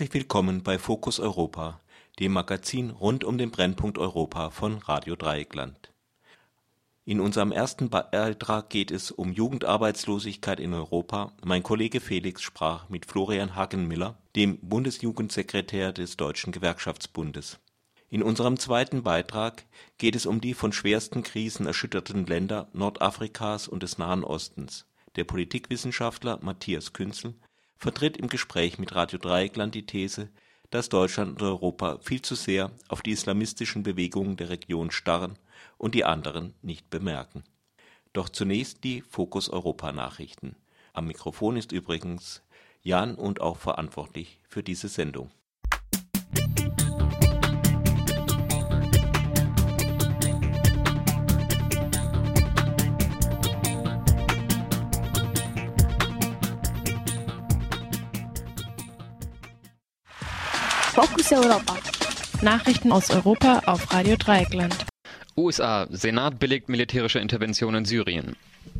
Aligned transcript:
Herzlich 0.00 0.14
willkommen 0.14 0.62
bei 0.62 0.78
Fokus 0.78 1.20
Europa, 1.20 1.78
dem 2.20 2.32
Magazin 2.32 2.88
rund 2.88 3.22
um 3.22 3.36
den 3.36 3.50
Brennpunkt 3.50 3.98
Europa 3.98 4.48
von 4.48 4.78
Radio 4.78 5.14
Dreieckland. 5.14 5.92
In 7.04 7.20
unserem 7.20 7.52
ersten 7.52 7.90
Beitrag 7.90 8.70
geht 8.70 8.92
es 8.92 9.10
um 9.10 9.30
Jugendarbeitslosigkeit 9.30 10.58
in 10.58 10.72
Europa. 10.72 11.34
Mein 11.44 11.62
Kollege 11.62 12.00
Felix 12.00 12.40
sprach 12.40 12.88
mit 12.88 13.04
Florian 13.04 13.56
Hagenmiller, 13.56 14.16
dem 14.36 14.56
Bundesjugendsekretär 14.62 15.92
des 15.92 16.16
Deutschen 16.16 16.50
Gewerkschaftsbundes. 16.50 17.58
In 18.08 18.22
unserem 18.22 18.58
zweiten 18.58 19.02
Beitrag 19.02 19.66
geht 19.98 20.16
es 20.16 20.24
um 20.24 20.40
die 20.40 20.54
von 20.54 20.72
schwersten 20.72 21.22
Krisen 21.24 21.66
erschütterten 21.66 22.24
Länder 22.24 22.70
Nordafrikas 22.72 23.68
und 23.68 23.82
des 23.82 23.98
Nahen 23.98 24.24
Ostens. 24.24 24.86
Der 25.16 25.24
Politikwissenschaftler 25.24 26.38
Matthias 26.40 26.94
Künzel 26.94 27.34
vertritt 27.80 28.18
im 28.18 28.28
Gespräch 28.28 28.78
mit 28.78 28.94
Radio 28.94 29.18
Dreieckland 29.18 29.74
die 29.74 29.86
These, 29.86 30.28
dass 30.68 30.90
Deutschland 30.90 31.40
und 31.40 31.42
Europa 31.42 31.98
viel 32.02 32.20
zu 32.20 32.34
sehr 32.34 32.70
auf 32.88 33.00
die 33.00 33.10
islamistischen 33.10 33.82
Bewegungen 33.82 34.36
der 34.36 34.50
Region 34.50 34.90
starren 34.90 35.38
und 35.78 35.94
die 35.94 36.04
anderen 36.04 36.54
nicht 36.62 36.90
bemerken. 36.90 37.42
Doch 38.12 38.28
zunächst 38.28 38.84
die 38.84 39.00
Fokus 39.00 39.48
Europa 39.48 39.92
Nachrichten. 39.92 40.56
Am 40.92 41.06
Mikrofon 41.06 41.56
ist 41.56 41.72
übrigens 41.72 42.42
Jan 42.82 43.14
und 43.14 43.40
auch 43.40 43.56
verantwortlich 43.56 44.40
für 44.48 44.62
diese 44.62 44.88
Sendung. 44.88 45.30
Focus 60.92 61.30
Europa. 61.30 61.76
Nachrichten 62.42 62.90
aus 62.90 63.10
Europa 63.10 63.62
auf 63.66 63.92
Radio 63.92 64.16
Dreieckland. 64.16 64.74
USA. 65.36 65.86
Senat 65.88 66.40
billigt 66.40 66.68
militärische 66.68 67.20
Intervention 67.20 67.76
in 67.76 67.84
Syrien. 67.84 68.34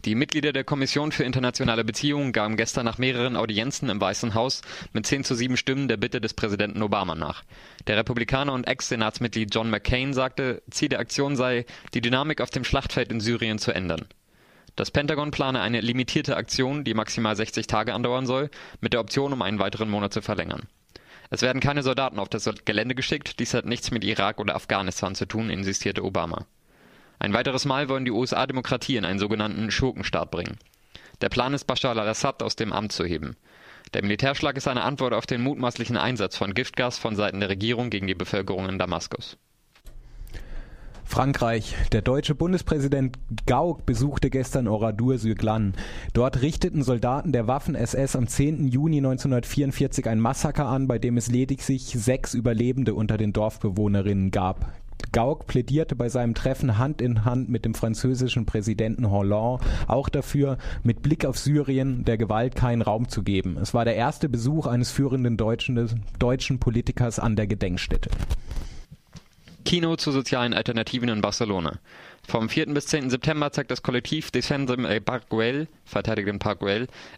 Die 0.05 0.16
Mitglieder 0.16 0.53
der 0.53 0.64
Kommission 0.64 1.12
für 1.12 1.22
internationale 1.22 1.84
Beziehungen 1.84 2.33
gaben 2.33 2.56
gestern 2.56 2.84
nach 2.84 2.98
mehreren 2.98 3.36
Audienzen 3.36 3.88
im 3.91 4.00
Weißen 4.00 4.34
Haus 4.34 4.62
mit 4.92 5.06
10 5.06 5.22
zu 5.22 5.36
7 5.36 5.56
Stimmen 5.56 5.86
der 5.86 5.98
Bitte 5.98 6.20
des 6.20 6.34
Präsidenten 6.34 6.83
Obama 6.83 7.14
nach. 7.14 7.44
Der 7.86 7.97
Republikaner 7.97 8.55
und 8.55 8.66
Ex-Senatsmitglied 8.66 9.55
John 9.55 9.70
McCain 9.70 10.12
sagte, 10.12 10.62
Ziel 10.69 10.88
der 10.88 10.98
Aktion 10.98 11.36
sei, 11.36 11.64
die 11.94 12.00
Dynamik 12.00 12.41
auf 12.41 12.50
dem 12.50 12.64
Schlachtfeld 12.64 13.12
in 13.12 13.20
Syrien 13.20 13.60
zu 13.60 13.70
ändern. 13.70 14.06
Das 14.75 14.91
Pentagon 14.91 15.31
plane 15.31 15.60
eine 15.60 15.81
limitierte 15.81 16.37
Aktion, 16.37 16.82
die 16.82 16.94
maximal 16.94 17.37
60 17.37 17.69
Tage 17.69 17.94
andauern 17.94 18.26
soll, 18.26 18.50
mit 18.81 18.94
der 18.94 19.00
Option, 19.00 19.32
um 19.32 19.43
einen 19.43 19.60
weiteren 19.60 19.91
Monat 19.91 20.12
zu 20.12 20.22
verlängern. 20.22 20.66
Es 21.30 21.42
werden 21.42 21.60
keine 21.60 21.84
Soldaten 21.84 22.18
auf 22.18 22.28
das 22.28 22.50
Gelände 22.64 22.96
geschickt, 22.96 23.38
dies 23.38 23.54
hat 23.54 23.64
nichts 23.64 23.92
mit 23.92 24.02
Irak 24.04 24.41
oder 24.41 24.56
Afghanistan 24.56 25.14
zu 25.14 25.26
tun, 25.26 25.48
insistierte 25.48 26.04
Obama. 26.04 26.44
Ein 27.20 27.32
weiteres 27.32 27.64
Mal 27.64 27.88
wollen 27.88 28.04
die 28.04 28.10
USA 28.10 28.46
Demokratie 28.46 28.96
in 28.96 29.04
einen 29.04 29.20
sogenannten 29.20 29.70
Schurkenstaat 29.70 30.30
bringen. 30.30 30.58
Der 31.20 31.28
Plan 31.28 31.54
ist, 31.54 31.66
Bashar 31.66 31.96
al-Assad 31.96 32.42
aus 32.42 32.56
dem 32.56 32.72
Amt 32.72 32.92
zu 32.92 33.04
heben. 33.04 33.36
Der 33.94 34.02
Militärschlag 34.02 34.56
ist 34.56 34.69
eine 34.69 34.82
Antwort 34.82 35.14
auf 35.14 35.26
den 35.26 35.42
mutmaßlichen 35.42 35.96
Einsatz 35.96 36.36
von 36.36 36.54
Giftgas 36.54 36.98
von 36.98 37.14
Seiten 37.14 37.40
der 37.40 37.48
Regierung 37.48 37.90
gegen 37.90 38.06
die 38.06 38.14
Bevölkerung 38.14 38.69
in 38.69 38.78
Damaskus. 38.78 39.36
Frankreich. 41.10 41.75
Der 41.91 42.03
deutsche 42.03 42.37
Bundespräsident 42.37 43.19
Gauck 43.44 43.84
besuchte 43.84 44.31
gestern 44.31 44.69
Oradour-sur-Glane. 44.69 45.72
Dort 46.12 46.41
richteten 46.41 46.84
Soldaten 46.84 47.32
der 47.32 47.48
Waffen-SS 47.48 48.15
am 48.15 48.28
10. 48.28 48.69
Juni 48.69 48.98
1944 48.98 50.09
ein 50.09 50.20
Massaker 50.20 50.66
an, 50.66 50.87
bei 50.87 51.00
dem 51.00 51.16
es 51.16 51.28
lediglich 51.28 51.87
sechs 51.87 52.32
Überlebende 52.32 52.94
unter 52.94 53.19
den 53.19 53.32
Dorfbewohnerinnen 53.32 54.31
gab. 54.31 54.72
Gauck 55.10 55.49
plädierte 55.49 55.97
bei 55.97 56.09
seinem 56.09 56.34
Treffen 56.34 56.78
Hand 56.78 57.03
in 57.03 57.25
Hand 57.25 57.49
mit 57.49 57.65
dem 57.65 57.75
französischen 57.75 58.47
Präsidenten 58.47 59.10
Hollande 59.10 59.65
auch 59.88 60.09
dafür, 60.10 60.59
mit 60.84 61.03
Blick 61.03 61.25
auf 61.26 61.37
Syrien 61.37 62.04
der 62.04 62.19
Gewalt 62.19 62.54
keinen 62.54 62.82
Raum 62.82 63.09
zu 63.09 63.25
geben. 63.25 63.59
Es 63.60 63.75
war 63.75 63.84
der 63.84 63.97
erste 63.97 64.28
Besuch 64.28 64.69
eines 64.69 64.93
führenden 64.93 65.37
deutschen, 65.37 66.04
deutschen 66.20 66.60
Politikers 66.60 67.19
an 67.19 67.34
der 67.34 67.49
Gedenkstätte. 67.49 68.10
Kino 69.65 69.97
zu 69.97 70.10
sozialen 70.10 70.54
Alternativen 70.54 71.09
in 71.09 71.21
Barcelona. 71.21 71.78
Vom 72.26 72.48
4. 72.48 72.66
bis 72.75 72.87
10. 72.87 73.10
September 73.10 73.53
zeigt 73.53 73.71
das 73.71 73.82
Kollektiv 73.82 74.31
Defendem 74.31 74.84
el 74.84 75.00
Parc 75.00 75.25
Verteidigen 75.84 76.38
Parc 76.38 76.60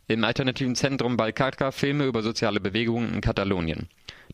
im 0.09 0.25
alternativen 0.25 0.75
Zentrum 0.75 1.17
Balcarca 1.17 1.71
Filme 1.71 2.05
über 2.05 2.23
soziale 2.23 2.61
Bewegungen 2.61 3.15
in 3.15 3.21
Katalonien. 3.21 3.89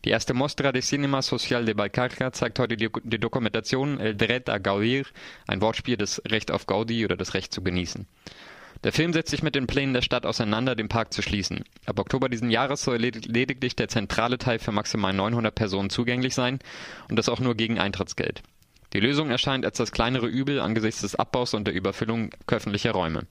Die 0.05 0.09
erste 0.09 0.33
Mostra 0.33 0.71
de 0.71 0.81
Cinema 0.81 1.21
Social 1.21 1.65
de 1.65 1.73
Balcarca 1.73 2.31
zeigt 2.31 2.59
heute 2.59 2.77
die, 2.77 2.89
die 3.03 3.19
Dokumentation 3.19 3.99
El 3.99 4.15
Dret 4.15 4.49
a 4.49 4.57
Gaudir, 4.57 5.05
ein 5.47 5.61
Wortspiel 5.61 5.97
des 5.97 6.21
Recht 6.27 6.51
auf 6.51 6.65
Gaudi 6.65 7.05
oder 7.05 7.17
das 7.17 7.33
Recht 7.33 7.53
zu 7.53 7.61
genießen. 7.61 8.07
Der 8.85 8.93
Film 8.93 9.11
setzt 9.11 9.31
sich 9.31 9.43
mit 9.43 9.55
den 9.55 9.67
Plänen 9.67 9.93
der 9.93 10.01
Stadt 10.01 10.25
auseinander, 10.25 10.73
den 10.73 10.87
Park 10.87 11.13
zu 11.13 11.21
schließen. 11.21 11.65
Ab 11.85 11.99
Oktober 11.99 12.29
diesen 12.29 12.49
Jahres 12.49 12.81
soll 12.81 12.97
lediglich 12.97 13.75
der 13.75 13.89
zentrale 13.89 14.37
Teil 14.37 14.59
für 14.59 14.71
maximal 14.71 15.11
900 15.11 15.53
Personen 15.53 15.89
zugänglich 15.89 16.33
sein 16.33 16.59
und 17.09 17.17
das 17.17 17.27
auch 17.27 17.41
nur 17.41 17.55
gegen 17.55 17.77
Eintrittsgeld. 17.77 18.41
Die 18.93 19.01
Lösung 19.01 19.29
erscheint 19.29 19.65
als 19.65 19.77
das 19.77 19.91
kleinere 19.91 20.27
Übel 20.27 20.61
angesichts 20.61 21.01
des 21.01 21.15
Abbaus 21.15 21.53
und 21.53 21.65
der 21.65 21.73
Überfüllung 21.73 22.31
öffentlicher 22.47 22.91
Räume. 22.91 23.27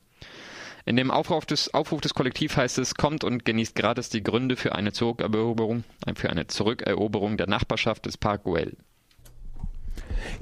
In 0.85 0.97
dem 0.97 1.11
Aufruf 1.11 1.47
des, 1.47 1.73
Aufruf 1.75 2.01
des 2.01 2.15
Kollektivs 2.15 2.57
heißt 2.57 2.79
es, 2.79 2.95
kommt 2.95 3.25
und 3.25 3.45
genießt 3.45 3.75
gratis 3.75 4.09
die 4.09 4.23
Gründe 4.23 4.57
für 4.57 4.75
eine 4.75 4.93
Zurückeroberung, 4.93 5.85
für 6.15 6.31
eine 6.31 6.47
Zurückeroberung 6.47 7.37
der 7.37 7.49
Nachbarschaft 7.49 8.07
des 8.07 8.17
Park 8.17 8.45
Güell. 8.45 8.77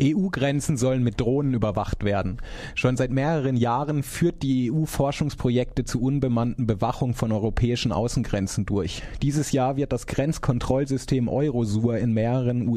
EU-Grenzen 0.01 0.77
sollen 0.77 1.03
mit 1.03 1.21
Drohnen 1.21 1.55
überwacht 1.55 2.05
werden. 2.05 2.39
Schon 2.75 2.97
seit 2.97 3.11
mehreren 3.11 3.57
Jahren 3.57 4.03
führt 4.03 4.43
die 4.43 4.71
EU 4.73 4.85
Forschungsprojekte 4.85 5.85
zur 5.85 6.03
unbemannten 6.03 6.67
Bewachung 6.67 7.15
von 7.15 7.33
europäischen 7.33 7.93
Außengrenzen 7.93 8.67
durch. 8.67 9.03
Dieses 9.23 9.53
Jahr 9.53 9.77
wird 9.77 9.93
das 9.93 10.07
Grenzkontrollsystem 10.07 11.29
Eurosur 11.29 11.99
in 11.99 12.13
mehreren 12.13 12.69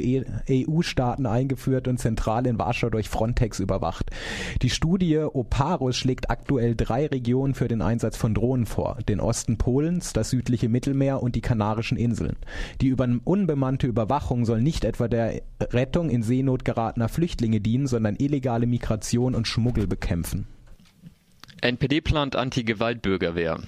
EU-Staaten 0.50 1.26
eingeführt 1.26 1.88
und 1.88 2.00
zentral 2.00 2.46
in 2.48 2.60
Warschau 2.60 2.90
durch 2.90 3.10
Frontex 3.10 3.60
überwacht. 3.60 4.12
Die 4.62 4.70
Studie 4.70 5.18
Oparus 5.18 5.96
schlägt 5.96 6.30
aktuell 6.30 6.76
drei 6.76 7.08
Regionen 7.08 7.54
für 7.54 7.68
den 7.68 7.81
Einsatz 7.81 8.18
von 8.18 8.34
Drohnen 8.34 8.66
vor. 8.66 8.98
Den 9.08 9.20
Osten 9.20 9.58
Polens, 9.58 10.14
das 10.14 10.30
südliche 10.30 10.70
Mittelmeer 10.70 11.22
und 11.22 11.36
die 11.36 11.42
Kanarischen 11.42 11.98
Inseln. 11.98 12.38
Die 12.81 12.88
über 12.88 13.08
unbemannte 13.24 13.88
Überwachung 13.88 14.45
soll 14.45 14.62
nicht 14.62 14.84
etwa 14.84 15.07
der 15.07 15.42
Rettung 15.62 16.10
in 16.10 16.24
Seenot 16.24 16.66
geratener 16.89 17.09
Flüchtlinge 17.09 17.62
dienen, 17.62 17.86
sondern 17.86 18.15
illegale 18.15 18.65
Migration 18.65 19.36
und 19.36 19.47
Schmuggel 19.47 19.86
bekämpfen. 19.86 20.47
NPD 21.62 22.01
plant 22.01 22.36
Anti-Gewalt-Bürgerwehr. 22.36 23.59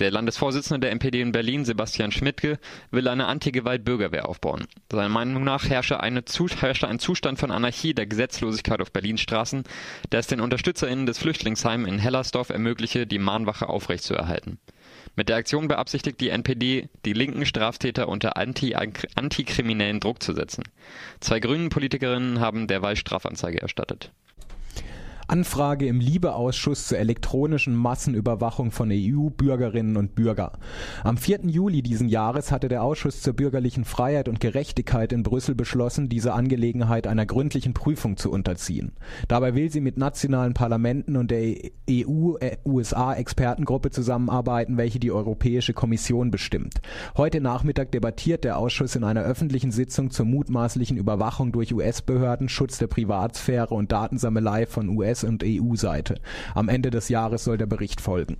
Der 0.00 0.10
Landesvorsitzende 0.10 0.80
der 0.80 0.92
NPD 0.92 1.20
in 1.20 1.30
Berlin, 1.30 1.66
Sebastian 1.66 2.10
Schmidtke, 2.10 2.58
will 2.90 3.06
eine 3.06 3.26
Anti-Gewalt-Bürgerwehr 3.26 4.30
aufbauen. 4.30 4.66
Seiner 4.90 5.10
Meinung 5.10 5.44
nach 5.44 5.68
herrsche, 5.68 6.00
eine, 6.00 6.24
herrsche 6.58 6.88
ein 6.88 6.98
Zustand 6.98 7.38
von 7.38 7.50
Anarchie 7.50 7.92
der 7.92 8.06
Gesetzlosigkeit 8.06 8.80
auf 8.80 8.92
Berlins 8.92 9.20
Straßen, 9.20 9.64
der 10.10 10.20
es 10.20 10.26
den 10.26 10.40
UnterstützerInnen 10.40 11.04
des 11.04 11.18
Flüchtlingsheims 11.18 11.86
in 11.86 11.98
Hellersdorf 11.98 12.48
ermögliche, 12.48 13.06
die 13.06 13.18
Mahnwache 13.18 13.68
aufrechtzuerhalten. 13.68 14.58
Mit 15.16 15.28
der 15.28 15.36
Aktion 15.36 15.68
beabsichtigt 15.68 16.18
die 16.22 16.30
NPD, 16.30 16.88
die 17.04 17.12
linken 17.12 17.44
Straftäter 17.44 18.08
unter 18.08 18.38
anti 18.38 18.74
antikriminellen 18.74 20.00
Druck 20.00 20.22
zu 20.22 20.32
setzen. 20.32 20.64
Zwei 21.20 21.40
grünen 21.40 21.68
Politikerinnen 21.68 22.40
haben 22.40 22.68
derweil 22.68 22.96
Strafanzeige 22.96 23.60
erstattet. 23.60 24.12
Anfrage 25.30 25.86
im 25.86 26.00
Liebeausschuss 26.00 26.88
zur 26.88 26.98
elektronischen 26.98 27.76
Massenüberwachung 27.76 28.72
von 28.72 28.90
EU-Bürgerinnen 28.90 29.96
und 29.96 30.16
Bürger. 30.16 30.54
Am 31.04 31.16
4. 31.16 31.46
Juli 31.46 31.82
diesen 31.82 32.08
Jahres 32.08 32.50
hatte 32.50 32.68
der 32.68 32.82
Ausschuss 32.82 33.22
zur 33.22 33.34
bürgerlichen 33.34 33.84
Freiheit 33.84 34.28
und 34.28 34.40
Gerechtigkeit 34.40 35.12
in 35.12 35.22
Brüssel 35.22 35.54
beschlossen, 35.54 36.08
diese 36.08 36.32
Angelegenheit 36.32 37.06
einer 37.06 37.26
gründlichen 37.26 37.74
Prüfung 37.74 38.16
zu 38.16 38.32
unterziehen. 38.32 38.90
Dabei 39.28 39.54
will 39.54 39.70
sie 39.70 39.80
mit 39.80 39.98
nationalen 39.98 40.52
Parlamenten 40.52 41.16
und 41.16 41.30
der 41.30 41.54
EU-USA-Expertengruppe 41.88 43.90
zusammenarbeiten, 43.90 44.78
welche 44.78 44.98
die 44.98 45.12
Europäische 45.12 45.74
Kommission 45.74 46.32
bestimmt. 46.32 46.80
Heute 47.16 47.40
Nachmittag 47.40 47.92
debattiert 47.92 48.42
der 48.42 48.58
Ausschuss 48.58 48.96
in 48.96 49.04
einer 49.04 49.22
öffentlichen 49.22 49.70
Sitzung 49.70 50.10
zur 50.10 50.26
mutmaßlichen 50.26 50.96
Überwachung 50.96 51.52
durch 51.52 51.72
US-Behörden, 51.72 52.48
Schutz 52.48 52.78
der 52.78 52.88
Privatsphäre 52.88 53.76
und 53.76 53.92
Datensammelei 53.92 54.66
von 54.66 54.88
US- 54.88 55.19
und 55.24 55.42
EU-Seite. 55.44 56.20
Am 56.54 56.68
Ende 56.68 56.90
des 56.90 57.08
Jahres 57.08 57.44
soll 57.44 57.58
der 57.58 57.66
Bericht 57.66 58.00
folgen. 58.00 58.36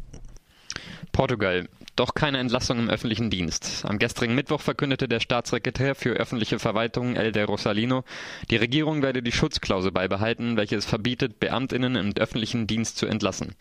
Portugal. 1.12 1.68
Doch 1.96 2.14
keine 2.14 2.38
Entlassung 2.38 2.78
im 2.78 2.88
öffentlichen 2.88 3.28
Dienst. 3.30 3.84
Am 3.84 3.98
gestrigen 3.98 4.34
Mittwoch 4.34 4.60
verkündete 4.60 5.08
der 5.08 5.20
Staatssekretär 5.20 5.94
für 5.94 6.12
öffentliche 6.12 6.58
Verwaltung 6.58 7.14
Elder 7.16 7.44
Rosalino, 7.44 8.04
die 8.50 8.56
Regierung 8.56 9.02
werde 9.02 9.22
die 9.22 9.32
Schutzklausel 9.32 9.92
beibehalten, 9.92 10.56
welche 10.56 10.76
es 10.76 10.86
verbietet, 10.86 11.40
Beamtinnen 11.40 11.96
im 11.96 12.12
öffentlichen 12.16 12.66
Dienst 12.66 12.96
zu 12.96 13.06
entlassen. 13.06 13.54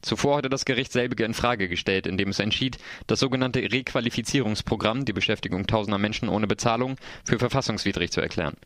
Zuvor 0.00 0.38
hatte 0.38 0.50
das 0.50 0.64
Gericht 0.64 0.92
selbige 0.92 1.24
in 1.24 1.34
Frage 1.34 1.68
gestellt, 1.68 2.06
indem 2.06 2.28
es 2.28 2.38
entschied, 2.38 2.78
das 3.06 3.20
sogenannte 3.20 3.60
Requalifizierungsprogramm, 3.60 5.04
die 5.04 5.12
Beschäftigung 5.14 5.66
tausender 5.66 5.98
Menschen 5.98 6.28
ohne 6.28 6.46
Bezahlung, 6.46 6.96
für 7.24 7.38
verfassungswidrig 7.38 8.12
zu 8.12 8.20
erklären. 8.20 8.56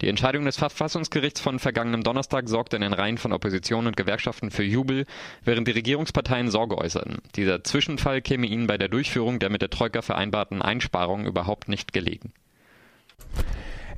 Die 0.00 0.08
Entscheidung 0.08 0.46
des 0.46 0.56
Verfassungsgerichts 0.56 1.40
von 1.40 1.58
vergangenem 1.58 2.02
Donnerstag 2.02 2.48
sorgte 2.48 2.76
in 2.76 2.82
den 2.82 2.94
Reihen 2.94 3.18
von 3.18 3.32
Opposition 3.32 3.86
und 3.86 3.98
Gewerkschaften 3.98 4.50
für 4.50 4.62
Jubel, 4.62 5.04
während 5.44 5.68
die 5.68 5.72
Regierungsparteien 5.72 6.50
Sorge 6.50 6.78
äußerten. 6.78 7.18
Dieser 7.36 7.62
Zwischenfall 7.64 8.22
käme 8.22 8.46
ihnen 8.46 8.66
bei 8.66 8.78
der 8.78 8.88
Durchführung 8.88 9.38
der 9.38 9.50
mit 9.50 9.60
der 9.60 9.68
Troika 9.68 10.00
vereinbarten 10.00 10.62
Einsparungen 10.62 11.26
überhaupt 11.26 11.68
nicht 11.68 11.92
gelegen. 11.92 12.32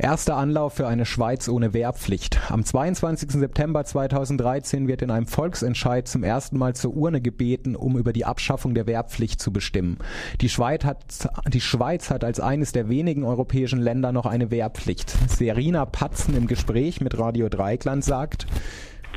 Erster 0.03 0.37
Anlauf 0.37 0.75
für 0.75 0.89
eine 0.89 1.07
Schweiz 1.07 1.49
ohne 1.49 1.75
Wehrpflicht. 1.75 2.51
Am 2.51 2.65
22. 2.65 3.31
September 3.31 3.85
2013 3.85 4.89
wird 4.89 5.01
in 5.01 5.13
einem 5.13 5.29
Volksentscheid 5.29 6.09
zum 6.09 6.25
ersten 6.25 6.59
Mal 6.59 6.75
zur 6.75 6.97
Urne 6.97 7.21
gebeten, 7.21 7.77
um 7.77 7.97
über 7.97 8.13
die 8.13 8.25
Abschaffung 8.25 8.75
der 8.75 8.89
Wehrpflicht 8.89 9.41
zu 9.41 9.53
bestimmen. 9.53 9.99
Die 10.41 10.49
Schweiz 10.49 10.85
hat, 10.85 11.05
die 11.47 11.61
Schweiz 11.61 12.11
hat 12.11 12.25
als 12.25 12.41
eines 12.41 12.73
der 12.73 12.89
wenigen 12.89 13.23
europäischen 13.23 13.79
Länder 13.79 14.11
noch 14.11 14.27
eine 14.27 14.51
Wehrpflicht. 14.51 15.15
Serena 15.29 15.87
Patzen 15.87 16.37
im 16.37 16.49
Gespräch 16.49 17.01
mit 17.01 17.17
Radio 17.17 17.49
Dreikland 17.49 18.05
sagt, 18.05 18.49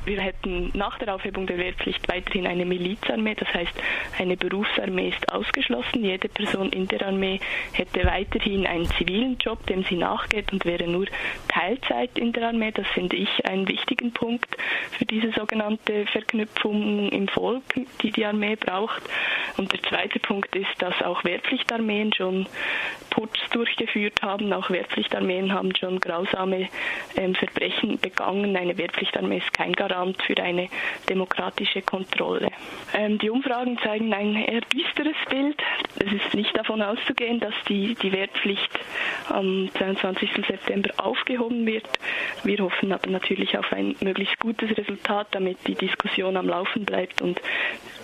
wir 0.05 0.21
hätten 0.21 0.71
nach 0.73 0.97
der 0.99 1.13
Aufhebung 1.13 1.47
der 1.47 1.57
Wehrpflicht 1.57 2.07
weiterhin 2.07 2.47
eine 2.47 2.65
Milizarmee, 2.65 3.35
das 3.35 3.53
heißt 3.53 3.73
eine 4.19 4.37
Berufsarmee 4.37 5.09
ist 5.09 5.31
ausgeschlossen. 5.31 6.03
Jede 6.03 6.29
Person 6.29 6.69
in 6.71 6.87
der 6.87 7.05
Armee 7.05 7.39
hätte 7.73 8.05
weiterhin 8.05 8.65
einen 8.65 8.85
zivilen 8.85 9.37
Job, 9.37 9.65
dem 9.67 9.83
sie 9.83 9.95
nachgeht 9.95 10.51
und 10.51 10.65
wäre 10.65 10.87
nur 10.87 11.05
Teilzeit 11.47 12.17
in 12.17 12.33
der 12.33 12.49
Armee. 12.49 12.71
Das 12.71 12.87
finde 12.87 13.15
ich 13.15 13.45
einen 13.45 13.67
wichtigen 13.67 14.11
Punkt 14.11 14.47
für 14.97 15.05
diese 15.05 15.31
sogenannte 15.31 16.05
Verknüpfung 16.07 17.09
im 17.09 17.27
Volk, 17.27 17.63
die 18.01 18.11
die 18.11 18.25
Armee 18.25 18.55
braucht. 18.55 19.03
Und 19.57 19.71
der 19.71 19.81
zweite 19.83 20.19
Punkt 20.19 20.55
ist, 20.55 20.79
dass 20.79 21.01
auch 21.01 21.23
Wehrpflichtarmeen 21.23 22.13
schon 22.13 22.47
Putsch 23.09 23.39
durchgeführt 23.51 24.21
haben. 24.21 24.51
Auch 24.51 24.69
Wehrpflichtarmeen 24.69 25.53
haben 25.53 25.73
schon 25.75 25.99
grausame 25.99 26.67
ähm, 27.15 27.33
Verbrechen 27.35 27.97
begangen. 27.99 28.57
Eine 28.57 28.77
Wehrpflichtarmee 28.77 29.37
ist 29.37 29.53
kein 29.53 29.71
Garant 29.87 30.21
für 30.23 30.37
eine 30.41 30.69
demokratische 31.09 31.81
Kontrolle. 31.81 32.49
Ähm, 32.93 33.17
die 33.19 33.29
Umfragen 33.29 33.77
zeigen 33.83 34.13
ein 34.13 34.35
eher 34.35 34.61
düsteres 34.61 35.15
Bild. 35.29 35.61
Es 35.99 36.11
ist 36.11 36.33
nicht 36.33 36.57
davon 36.57 36.81
auszugehen, 36.81 37.39
dass 37.39 37.53
die, 37.67 37.95
die 37.95 38.11
Wehrpflicht 38.11 38.69
am 39.29 39.69
22. 39.77 40.29
September 40.47 40.89
aufgehoben 40.97 41.65
wird. 41.65 41.87
Wir 42.43 42.59
hoffen 42.59 42.91
aber 42.91 43.09
natürlich 43.09 43.57
auf 43.57 43.71
ein 43.71 43.95
möglichst 44.01 44.39
gutes 44.39 44.75
Resultat, 44.77 45.27
damit 45.31 45.57
die 45.67 45.75
Diskussion 45.75 46.37
am 46.37 46.47
Laufen 46.47 46.85
bleibt 46.85 47.21
und 47.21 47.39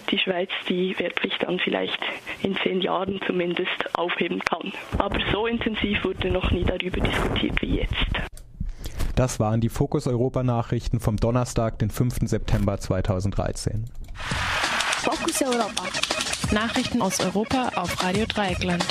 die 0.10 0.20
Schweiz 0.20 0.50
die 0.68 0.98
Wehrpflicht 1.00 1.44
dann 1.44 1.60
vielleicht 1.60 2.00
in 2.44 2.56
zehn 2.58 2.82
Jahren 2.82 3.22
zumindest 3.26 3.98
aufheben 3.98 4.40
kann. 4.42 4.72
Aber 4.98 5.20
so 5.32 5.48
intensiv 5.48 6.04
wurde 6.04 6.30
noch 6.30 6.52
nie 6.52 6.64
darüber 6.64 7.00
diskutiert 7.00 7.62
wie 7.62 7.78
jetzt. 7.78 8.41
Das 9.16 9.40
waren 9.40 9.62
die 9.62 9.70
Fokus 9.70 10.08
Europa 10.08 10.44
Nachrichten 10.44 11.00
vom 11.00 11.18
Donnerstag, 11.18 11.80
den 11.80 11.90
5. 11.90 12.20
September 12.26 12.80
2013. 12.80 13.86
Fokus 15.04 15.42
Europa. 15.42 15.84
Nachrichten 16.52 17.02
aus 17.02 17.20
Europa 17.20 17.72
auf 17.76 18.04
Radio 18.04 18.26
Dreieckland. 18.26 18.86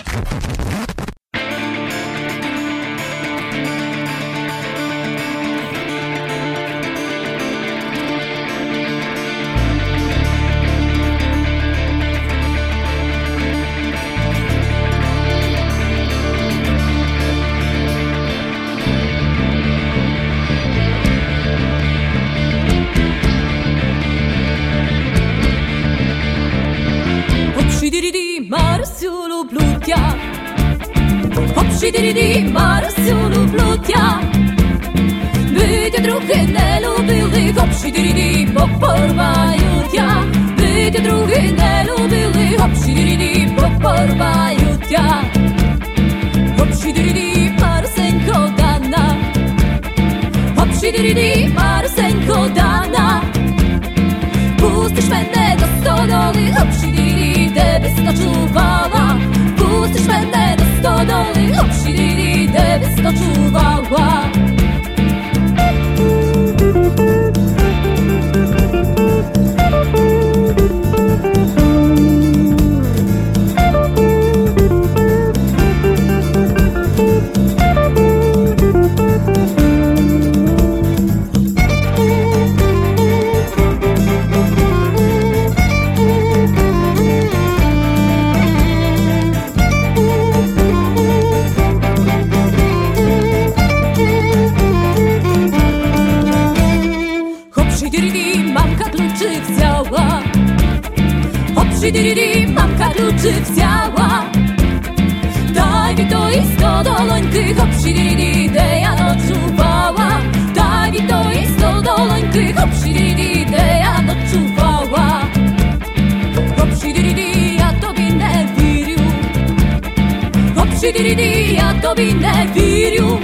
Diriria 120.93 121.73
do 121.83 121.95
winnych 121.95 122.55
wirium 122.55 123.21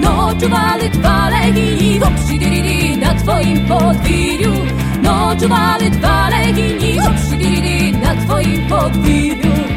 Noczuwali 0.00 0.90
dwa 0.90 1.30
legini 1.30 2.00
Woprzy 2.00 2.38
diriri 2.38 2.96
na 2.96 3.14
twoim 3.14 3.66
podwiriu 3.68 4.54
Noczuwali 5.02 5.90
dwa 5.90 6.28
legini 6.30 7.00
Woprzy 7.00 7.36
diriri 7.36 7.92
na 7.92 8.14
twoim 8.14 8.66
podwiriu 8.68 9.75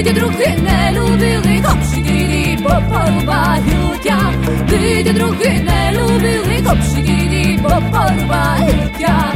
Биді 0.00 0.12
други 0.12 0.56
не 0.62 0.92
любили. 0.92 1.62
Kopšidiri 1.62 2.62
попорубають 2.62 4.04
я 4.04 4.32
Биді 4.70 5.12
други 5.12 5.64
не 5.64 5.92
любили. 5.92 6.62
Kopšidiri 6.66 7.62
попорубають 7.62 9.00
я 9.00 9.32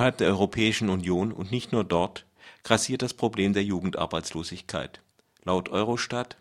Innerhalb 0.00 0.16
der 0.16 0.28
Europäischen 0.28 0.88
Union 0.88 1.30
und 1.30 1.52
nicht 1.52 1.72
nur 1.72 1.84
dort 1.84 2.24
grassiert 2.62 3.02
das 3.02 3.12
Problem 3.12 3.52
der 3.52 3.64
Jugendarbeitslosigkeit. 3.64 5.02
Laut 5.44 5.68
Eurostat 5.68 6.38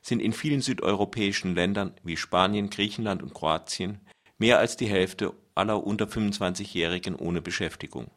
sind 0.00 0.20
in 0.20 0.32
vielen 0.32 0.62
südeuropäischen 0.62 1.54
Ländern 1.54 1.92
wie 2.02 2.16
Spanien, 2.16 2.70
Griechenland 2.70 3.22
und 3.22 3.34
Kroatien 3.34 4.00
mehr 4.38 4.58
als 4.58 4.78
die 4.78 4.86
Hälfte 4.86 5.34
aller 5.54 5.86
unter 5.86 6.06
25-Jährigen 6.06 7.14
ohne 7.14 7.42
Beschäftigung. 7.42 8.10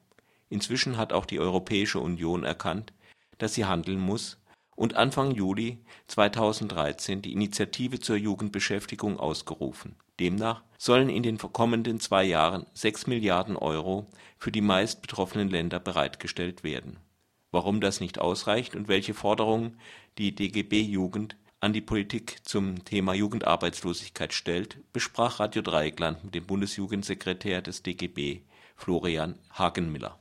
Inzwischen 0.50 0.96
hat 0.96 1.12
auch 1.12 1.25
die 1.25 1.41
Europäische 1.41 2.00
Union 2.00 2.46
erkannt, 2.46 2.94
dass 3.39 3.56
sie 3.56 3.65
handeln 3.65 4.00
muss 4.00 4.38
und 4.77 4.96
Anfang 4.96 5.32
Juli 5.32 5.79
2013 6.08 7.22
die 7.22 7.34
Initiative 7.34 8.00
zur 8.00 8.15
Jugendbeschäftigung 8.15 9.20
ausgerufen. 9.20 9.98
Demnach 10.19 10.63
sollen 10.77 11.09
in 11.09 11.24
den 11.24 11.38
kommenden 11.38 12.00
zwei 12.00 12.24
Jahren 12.24 12.65
sechs 12.74 13.07
Milliarden 13.07 13.55
Euro 13.55 14.07
für 14.38 14.51
die 14.51 14.62
meist 14.62 15.01
betroffenen 15.01 15.50
Länder 15.50 15.79
bereitgestellt 15.79 16.63
werden. 16.63 16.97
Warum 17.51 17.81
das 17.81 18.00
nicht 18.00 18.19
ausreicht 18.19 18.75
und 18.75 18.88
welche 18.88 19.13
Forderungen 19.13 19.79
die 20.17 20.36
DGB 20.36 20.81
Jugend 20.81 21.38
an 21.59 21.74
die 21.74 21.81
Politik 21.81 22.38
zum 22.43 22.83
Thema 22.86 23.13
Jugendarbeitslosigkeit 23.13 24.33
stellt, 24.33 24.77
besprach 24.93 25.39
Radio 25.39 25.62
Dreieckland 25.62 26.24
mit 26.24 26.36
dem 26.36 26.45
Bundesjugendsekretär 26.45 27.62
des 27.62 27.81
DGB, 27.81 28.41
Florian 28.75 29.39
Hagenmiller. 29.51 30.19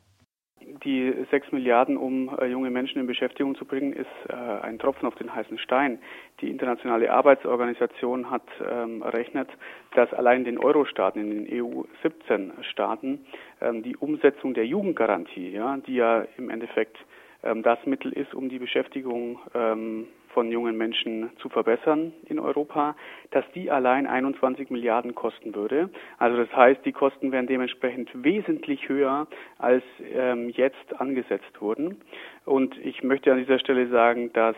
Die 0.84 1.14
sechs 1.30 1.52
Milliarden, 1.52 1.96
um 1.96 2.36
äh, 2.38 2.46
junge 2.46 2.70
Menschen 2.70 3.00
in 3.00 3.06
Beschäftigung 3.06 3.54
zu 3.54 3.64
bringen, 3.64 3.92
ist 3.92 4.06
äh, 4.28 4.34
ein 4.34 4.78
Tropfen 4.80 5.06
auf 5.06 5.14
den 5.14 5.32
heißen 5.32 5.58
Stein. 5.58 6.00
Die 6.40 6.50
Internationale 6.50 7.12
Arbeitsorganisation 7.12 8.30
hat 8.30 8.42
ähm, 8.68 9.02
errechnet, 9.02 9.48
dass 9.94 10.12
allein 10.12 10.44
den 10.44 10.58
Euro-Staaten, 10.58 11.20
in 11.20 11.44
den 11.44 11.62
EU 11.62 11.84
17 12.02 12.52
Staaten, 12.62 13.24
ähm, 13.60 13.84
die 13.84 13.96
Umsetzung 13.96 14.54
der 14.54 14.66
Jugendgarantie, 14.66 15.50
ja, 15.50 15.76
die 15.76 15.94
ja 15.94 16.26
im 16.36 16.50
Endeffekt 16.50 16.96
ähm, 17.44 17.62
das 17.62 17.78
Mittel 17.86 18.12
ist, 18.12 18.34
um 18.34 18.48
die 18.48 18.58
Beschäftigung 18.58 19.38
ähm, 19.54 20.08
von 20.36 20.52
jungen 20.52 20.76
Menschen 20.76 21.30
zu 21.38 21.48
verbessern 21.48 22.12
in 22.26 22.38
Europa, 22.38 22.94
dass 23.30 23.46
die 23.54 23.70
allein 23.70 24.06
21 24.06 24.68
Milliarden 24.68 25.14
kosten 25.14 25.54
würde. 25.54 25.88
Also 26.18 26.36
das 26.36 26.54
heißt, 26.54 26.84
die 26.84 26.92
Kosten 26.92 27.32
wären 27.32 27.46
dementsprechend 27.46 28.10
wesentlich 28.12 28.86
höher 28.86 29.28
als 29.56 29.82
ähm, 30.12 30.50
jetzt 30.50 31.00
angesetzt 31.00 31.58
wurden. 31.58 32.02
Und 32.44 32.76
ich 32.84 33.02
möchte 33.02 33.32
an 33.32 33.38
dieser 33.38 33.58
Stelle 33.58 33.88
sagen, 33.88 34.30
dass 34.34 34.56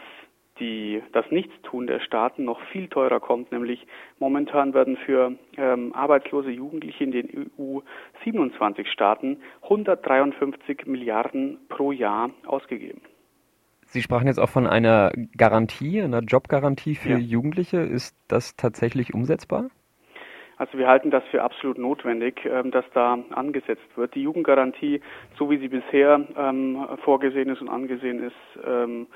die, 0.58 1.00
das 1.12 1.30
Nichtstun 1.30 1.86
der 1.86 2.00
Staaten 2.00 2.44
noch 2.44 2.60
viel 2.72 2.88
teurer 2.88 3.20
kommt, 3.20 3.52
nämlich 3.52 3.86
momentan 4.18 4.74
werden 4.74 4.96
für 4.96 5.34
ähm, 5.56 5.92
arbeitslose 5.94 6.50
Jugendliche 6.50 7.04
in 7.04 7.12
den 7.12 7.52
EU 7.56 7.78
27 8.24 8.90
Staaten 8.90 9.38
153 9.62 10.86
Milliarden 10.86 11.58
pro 11.68 11.92
Jahr 11.92 12.30
ausgegeben. 12.48 13.00
Sie 13.90 14.02
sprachen 14.02 14.26
jetzt 14.26 14.38
auch 14.38 14.50
von 14.50 14.66
einer 14.66 15.12
Garantie, 15.36 16.02
einer 16.02 16.20
Jobgarantie 16.20 16.94
für 16.94 17.10
Ja. 17.10 17.18
Jugendliche. 17.18 17.78
Ist 17.78 18.16
das 18.28 18.54
tatsächlich 18.54 19.14
umsetzbar? 19.14 19.70
Also 20.58 20.76
wir 20.76 20.88
halten 20.88 21.10
das 21.10 21.22
für 21.30 21.42
absolut 21.42 21.78
notwendig, 21.78 22.44
ähm, 22.44 22.72
dass 22.72 22.84
da 22.92 23.16
angesetzt 23.30 23.96
wird. 23.96 24.14
Die 24.16 24.22
Jugendgarantie, 24.22 25.00
so 25.38 25.50
wie 25.50 25.58
sie 25.58 25.68
bisher 25.68 26.20
ähm, 26.36 26.84
vorgesehen 27.04 27.48
ist 27.48 27.60
und 27.60 27.68
angesehen 27.68 28.22
ist, 28.22 28.34
ähm, 28.66 29.06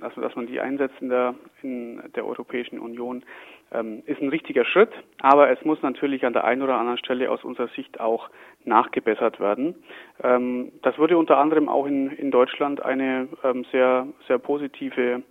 also 0.00 0.20
dass 0.20 0.36
man 0.36 0.46
die 0.46 0.60
einsetzt 0.60 0.94
in 1.00 1.08
der, 1.08 1.34
in 1.62 2.00
der 2.14 2.24
Europäischen 2.24 2.78
Union, 2.78 3.24
ähm, 3.72 4.02
ist 4.06 4.20
ein 4.20 4.28
richtiger 4.28 4.64
Schritt. 4.64 4.90
Aber 5.20 5.50
es 5.50 5.64
muss 5.64 5.82
natürlich 5.82 6.24
an 6.24 6.32
der 6.32 6.44
einen 6.44 6.62
oder 6.62 6.78
anderen 6.78 6.98
Stelle 6.98 7.30
aus 7.30 7.44
unserer 7.44 7.68
Sicht 7.68 8.00
auch 8.00 8.30
nachgebessert 8.64 9.40
werden. 9.40 9.74
Ähm, 10.22 10.72
das 10.82 10.98
würde 10.98 11.18
unter 11.18 11.38
anderem 11.38 11.68
auch 11.68 11.86
in, 11.86 12.10
in 12.10 12.30
Deutschland 12.30 12.84
eine 12.84 13.28
ähm, 13.44 13.64
sehr, 13.72 14.06
sehr 14.26 14.38
positive 14.38 15.22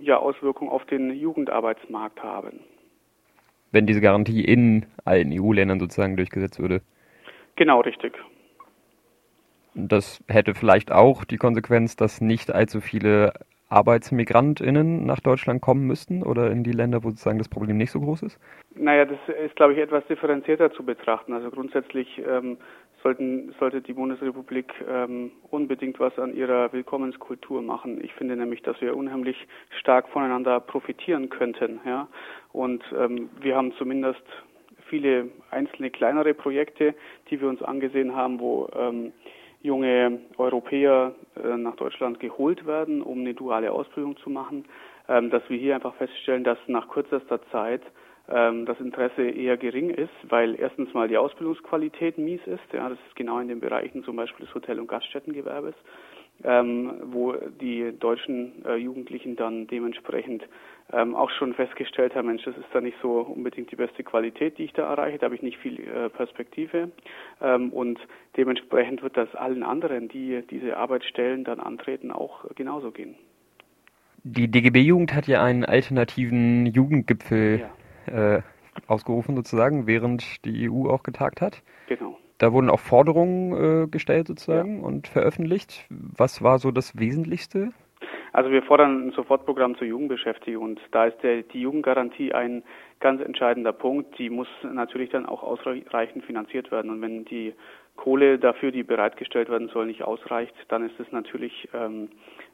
ja, 0.00 0.16
Auswirkung 0.16 0.70
auf 0.70 0.84
den 0.86 1.14
Jugendarbeitsmarkt 1.14 2.20
haben. 2.20 2.58
Wenn 3.70 3.86
diese 3.86 4.00
Garantie 4.00 4.44
in 4.44 4.86
allen 5.04 5.30
EU-Ländern 5.32 5.78
sozusagen 5.78 6.16
durchgesetzt 6.16 6.58
würde. 6.58 6.82
Genau, 7.54 7.80
richtig. 7.80 8.18
Das 9.74 10.24
hätte 10.26 10.54
vielleicht 10.54 10.90
auch 10.90 11.24
die 11.24 11.36
Konsequenz, 11.36 11.96
dass 11.96 12.22
nicht 12.22 12.50
allzu 12.50 12.80
viele 12.80 13.34
ArbeitsmigrantInnen 13.68 15.04
nach 15.04 15.20
Deutschland 15.20 15.60
kommen 15.60 15.86
müssten 15.86 16.22
oder 16.22 16.50
in 16.50 16.62
die 16.62 16.72
Länder, 16.72 17.02
wo 17.02 17.10
sozusagen 17.10 17.38
das 17.38 17.48
Problem 17.48 17.76
nicht 17.76 17.90
so 17.90 18.00
groß 18.00 18.22
ist? 18.22 18.38
Naja, 18.74 19.04
das 19.04 19.18
ist, 19.44 19.56
glaube 19.56 19.72
ich, 19.72 19.78
etwas 19.78 20.06
differenzierter 20.06 20.72
zu 20.72 20.84
betrachten. 20.84 21.32
Also 21.32 21.50
grundsätzlich 21.50 22.22
ähm, 22.26 22.58
sollten, 23.02 23.54
sollte 23.58 23.80
die 23.80 23.92
Bundesrepublik 23.92 24.72
ähm, 24.88 25.32
unbedingt 25.50 25.98
was 25.98 26.18
an 26.18 26.34
ihrer 26.34 26.72
Willkommenskultur 26.72 27.62
machen. 27.62 28.02
Ich 28.04 28.12
finde 28.14 28.36
nämlich, 28.36 28.62
dass 28.62 28.80
wir 28.80 28.96
unheimlich 28.96 29.36
stark 29.80 30.08
voneinander 30.08 30.60
profitieren 30.60 31.28
könnten. 31.28 31.80
Ja? 31.84 32.08
Und 32.52 32.84
ähm, 32.96 33.30
wir 33.40 33.56
haben 33.56 33.72
zumindest 33.78 34.22
viele 34.88 35.28
einzelne 35.50 35.90
kleinere 35.90 36.34
Projekte, 36.34 36.94
die 37.30 37.40
wir 37.40 37.48
uns 37.48 37.62
angesehen 37.62 38.14
haben, 38.14 38.38
wo 38.38 38.68
ähm, 38.76 39.12
junge 39.66 40.20
Europäer 40.38 41.14
äh, 41.42 41.56
nach 41.56 41.76
Deutschland 41.76 42.20
geholt 42.20 42.66
werden, 42.66 43.02
um 43.02 43.20
eine 43.20 43.34
duale 43.34 43.72
Ausbildung 43.72 44.16
zu 44.18 44.30
machen, 44.30 44.64
ähm, 45.08 45.30
dass 45.30 45.42
wir 45.48 45.58
hier 45.58 45.74
einfach 45.74 45.94
feststellen, 45.96 46.44
dass 46.44 46.58
nach 46.68 46.88
kürzester 46.88 47.40
Zeit 47.50 47.82
ähm, 48.28 48.64
das 48.64 48.80
Interesse 48.80 49.28
eher 49.28 49.56
gering 49.56 49.90
ist, 49.90 50.14
weil 50.28 50.58
erstens 50.58 50.92
mal 50.94 51.08
die 51.08 51.18
Ausbildungsqualität 51.18 52.16
mies 52.16 52.40
ist. 52.46 52.72
Ja, 52.72 52.88
das 52.88 52.98
ist 53.06 53.16
genau 53.16 53.38
in 53.40 53.48
den 53.48 53.60
Bereichen 53.60 54.04
zum 54.04 54.16
Beispiel 54.16 54.46
des 54.46 54.54
Hotel- 54.54 54.80
und 54.80 54.88
Gaststättengewerbes, 54.88 55.74
ähm, 56.44 56.92
wo 57.04 57.32
die 57.32 57.92
deutschen 57.98 58.64
äh, 58.64 58.76
Jugendlichen 58.76 59.36
dann 59.36 59.66
dementsprechend 59.66 60.44
ähm, 60.92 61.14
auch 61.14 61.30
schon 61.30 61.54
festgestellt 61.54 62.14
haben, 62.14 62.26
Mensch, 62.26 62.44
das 62.44 62.56
ist 62.56 62.68
da 62.72 62.80
nicht 62.80 62.96
so 63.02 63.20
unbedingt 63.20 63.72
die 63.72 63.76
beste 63.76 64.04
Qualität, 64.04 64.58
die 64.58 64.64
ich 64.64 64.72
da 64.72 64.88
erreiche, 64.88 65.18
da 65.18 65.26
habe 65.26 65.34
ich 65.34 65.42
nicht 65.42 65.58
viel 65.58 65.80
äh, 65.80 66.08
Perspektive. 66.10 66.90
Ähm, 67.40 67.72
und 67.72 67.98
dementsprechend 68.36 69.02
wird 69.02 69.16
das 69.16 69.34
allen 69.34 69.62
anderen, 69.62 70.08
die 70.08 70.42
diese 70.48 70.76
Arbeitsstellen 70.76 71.44
dann 71.44 71.60
antreten, 71.60 72.12
auch 72.12 72.44
genauso 72.54 72.92
gehen. 72.92 73.16
Die 74.22 74.48
DGB-Jugend 74.50 75.14
hat 75.14 75.26
ja 75.28 75.42
einen 75.42 75.64
alternativen 75.64 76.66
Jugendgipfel 76.66 77.68
äh, 78.06 78.42
ausgerufen 78.86 79.36
sozusagen, 79.36 79.86
während 79.86 80.44
die 80.44 80.68
EU 80.68 80.88
auch 80.88 81.02
getagt 81.02 81.40
hat. 81.40 81.62
Genau. 81.88 82.18
Da 82.38 82.52
wurden 82.52 82.70
auch 82.70 82.80
Forderungen 82.80 83.84
äh, 83.84 83.86
gestellt 83.88 84.26
sozusagen 84.26 84.82
und 84.82 85.08
veröffentlicht. 85.08 85.86
Was 85.90 86.42
war 86.42 86.58
so 86.58 86.70
das 86.70 86.98
Wesentlichste? 86.98 87.70
Also 88.32 88.50
wir 88.50 88.62
fordern 88.62 89.08
ein 89.08 89.12
Sofortprogramm 89.12 89.78
zur 89.78 89.86
Jugendbeschäftigung 89.86 90.62
und 90.62 90.80
da 90.90 91.06
ist 91.06 91.16
der, 91.22 91.42
die 91.42 91.62
Jugendgarantie 91.62 92.34
ein 92.34 92.62
ganz 93.00 93.22
entscheidender 93.22 93.72
Punkt. 93.72 94.18
Die 94.18 94.28
muss 94.28 94.48
natürlich 94.62 95.08
dann 95.08 95.24
auch 95.24 95.42
ausreichend 95.42 96.24
finanziert 96.24 96.70
werden 96.70 96.90
und 96.90 97.00
wenn 97.00 97.24
die 97.24 97.54
Kohle 97.96 98.38
dafür, 98.38 98.72
die 98.72 98.82
bereitgestellt 98.82 99.48
werden 99.48 99.68
soll, 99.68 99.86
nicht 99.86 100.02
ausreicht, 100.02 100.54
dann 100.68 100.84
ist 100.84 101.00
es 101.00 101.10
natürlich 101.12 101.70
ähm, 101.72 102.10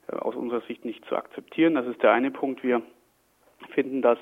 aus 0.07 0.37
unserer 0.37 0.61
Sicht 0.63 0.85
nicht 0.85 1.05
zu 1.07 1.17
akzeptieren. 1.17 1.75
Das 1.75 1.87
ist 1.87 2.01
der 2.01 2.13
eine 2.13 2.31
Punkt. 2.31 2.63
Wir 2.63 2.81
finden, 3.71 4.03
dass 4.03 4.19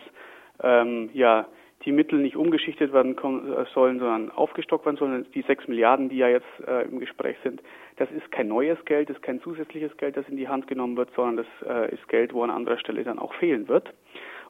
ähm, 0.62 1.10
ja 1.12 1.46
die 1.84 1.92
Mittel 1.92 2.18
nicht 2.18 2.36
umgeschichtet 2.36 2.92
werden 2.92 3.16
äh, 3.16 3.64
sollen, 3.72 3.98
sondern 3.98 4.30
aufgestockt 4.30 4.84
werden 4.84 4.96
sollen. 4.96 5.26
Die 5.34 5.42
sechs 5.42 5.66
Milliarden, 5.66 6.08
die 6.08 6.18
ja 6.18 6.28
jetzt 6.28 6.46
äh, 6.66 6.82
im 6.82 7.00
Gespräch 7.00 7.36
sind, 7.42 7.62
das 7.96 8.10
ist 8.10 8.30
kein 8.30 8.48
neues 8.48 8.82
Geld, 8.84 9.08
das 9.08 9.16
ist 9.16 9.22
kein 9.22 9.40
zusätzliches 9.40 9.96
Geld, 9.96 10.16
das 10.16 10.28
in 10.28 10.36
die 10.36 10.48
Hand 10.48 10.66
genommen 10.66 10.96
wird, 10.96 11.10
sondern 11.14 11.36
das 11.36 11.68
äh, 11.68 11.94
ist 11.94 12.06
Geld, 12.08 12.34
wo 12.34 12.42
an 12.42 12.50
anderer 12.50 12.78
Stelle 12.78 13.02
dann 13.04 13.18
auch 13.18 13.34
fehlen 13.34 13.68
wird. 13.68 13.92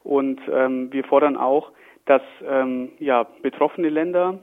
Und 0.03 0.41
ähm, 0.51 0.93
wir 0.93 1.05
fordern 1.05 1.37
auch, 1.37 1.73
dass 2.07 2.23
ähm, 2.45 2.93
ja, 2.99 3.27
betroffene 3.43 3.91
Länder, 3.91 4.41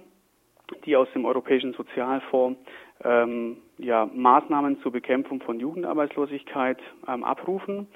die 0.86 0.96
aus 0.96 1.08
dem 1.14 1.26
Europäischen 1.26 1.74
Sozialfonds 1.74 2.60
ähm, 3.04 3.58
ja, 3.78 4.10
Maßnahmen 4.14 4.82
zur 4.82 4.92
Bekämpfung 4.92 5.42
von 5.42 5.60
Jugendarbeitslosigkeit 5.60 6.80
ähm, 7.08 7.24
abrufen. 7.24 7.88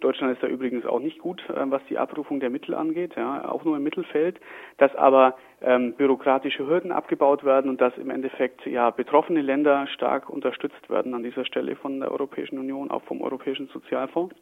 Deutschland 0.00 0.32
ist 0.32 0.42
da 0.42 0.46
übrigens 0.46 0.86
auch 0.86 1.00
nicht 1.00 1.18
gut, 1.18 1.42
äh, 1.48 1.70
was 1.70 1.82
die 1.88 1.98
Abrufung 1.98 2.40
der 2.40 2.50
Mittel 2.50 2.74
angeht, 2.74 3.14
ja, 3.16 3.48
auch 3.48 3.64
nur 3.64 3.76
im 3.76 3.82
Mittelfeld, 3.82 4.40
dass 4.76 4.94
aber 4.94 5.36
ähm, 5.60 5.94
bürokratische 5.94 6.66
Hürden 6.66 6.92
abgebaut 6.92 7.44
werden 7.44 7.68
und 7.70 7.80
dass 7.80 7.96
im 7.98 8.10
Endeffekt 8.10 8.64
ja 8.66 8.90
betroffene 8.90 9.42
Länder 9.42 9.86
stark 9.88 10.30
unterstützt 10.30 10.88
werden 10.88 11.14
an 11.14 11.22
dieser 11.22 11.44
Stelle 11.44 11.76
von 11.76 12.00
der 12.00 12.12
Europäischen 12.12 12.58
Union, 12.58 12.90
auch 12.90 13.02
vom 13.04 13.20
Europäischen 13.22 13.68
Sozialfonds. 13.68 14.34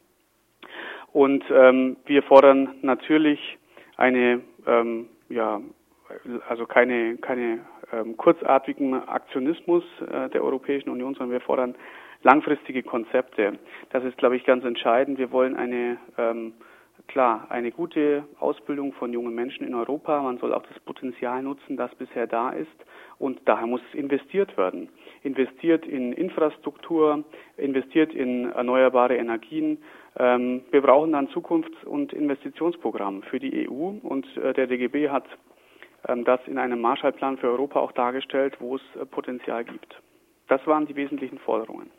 Und 1.12 1.44
ähm, 1.50 1.96
wir 2.04 2.22
fordern 2.22 2.74
natürlich 2.82 3.58
eine 3.96 4.42
ähm, 4.66 5.08
ja, 5.28 5.60
also 6.48 6.66
keine, 6.66 7.16
keine 7.18 7.60
ähm, 7.92 8.16
kurzartigen 8.16 8.94
Aktionismus 8.94 9.84
äh, 10.00 10.28
der 10.30 10.42
Europäischen 10.44 10.90
Union, 10.90 11.14
sondern 11.14 11.32
wir 11.32 11.40
fordern 11.40 11.74
langfristige 12.22 12.82
Konzepte. 12.82 13.58
Das 13.90 14.04
ist, 14.04 14.16
glaube 14.18 14.36
ich, 14.36 14.44
ganz 14.44 14.64
entscheidend. 14.64 15.18
Wir 15.18 15.32
wollen 15.32 15.56
eine 15.56 15.98
ähm, 16.18 16.54
klar 17.06 17.46
eine 17.50 17.70
gute 17.70 18.24
Ausbildung 18.38 18.92
von 18.94 19.12
jungen 19.12 19.34
Menschen 19.34 19.66
in 19.66 19.74
Europa. 19.74 20.20
Man 20.22 20.38
soll 20.38 20.52
auch 20.52 20.64
das 20.66 20.78
Potenzial 20.80 21.42
nutzen, 21.42 21.76
das 21.76 21.94
bisher 21.94 22.26
da 22.26 22.50
ist. 22.50 22.68
Und 23.18 23.40
daher 23.46 23.66
muss 23.66 23.80
investiert 23.92 24.56
werden. 24.56 24.88
Investiert 25.22 25.86
in 25.86 26.12
Infrastruktur, 26.12 27.24
investiert 27.56 28.12
in 28.12 28.50
erneuerbare 28.50 29.16
Energien. 29.16 29.78
Ähm, 30.18 30.62
wir 30.70 30.82
brauchen 30.82 31.12
dann 31.12 31.28
Zukunfts- 31.28 31.84
und 31.84 32.12
Investitionsprogramm 32.12 33.22
für 33.22 33.38
die 33.38 33.68
EU. 33.68 33.94
Und 34.02 34.26
äh, 34.36 34.52
der 34.52 34.66
DGB 34.66 35.08
hat 35.08 35.24
ähm, 36.08 36.24
das 36.24 36.40
in 36.46 36.58
einem 36.58 36.80
Marshallplan 36.80 37.38
für 37.38 37.48
Europa 37.48 37.80
auch 37.80 37.92
dargestellt, 37.92 38.56
wo 38.60 38.76
es 38.76 38.82
äh, 39.00 39.06
Potenzial 39.06 39.64
gibt. 39.64 40.00
Das 40.48 40.64
waren 40.66 40.86
die 40.86 40.96
wesentlichen 40.96 41.38
Forderungen. 41.38 41.90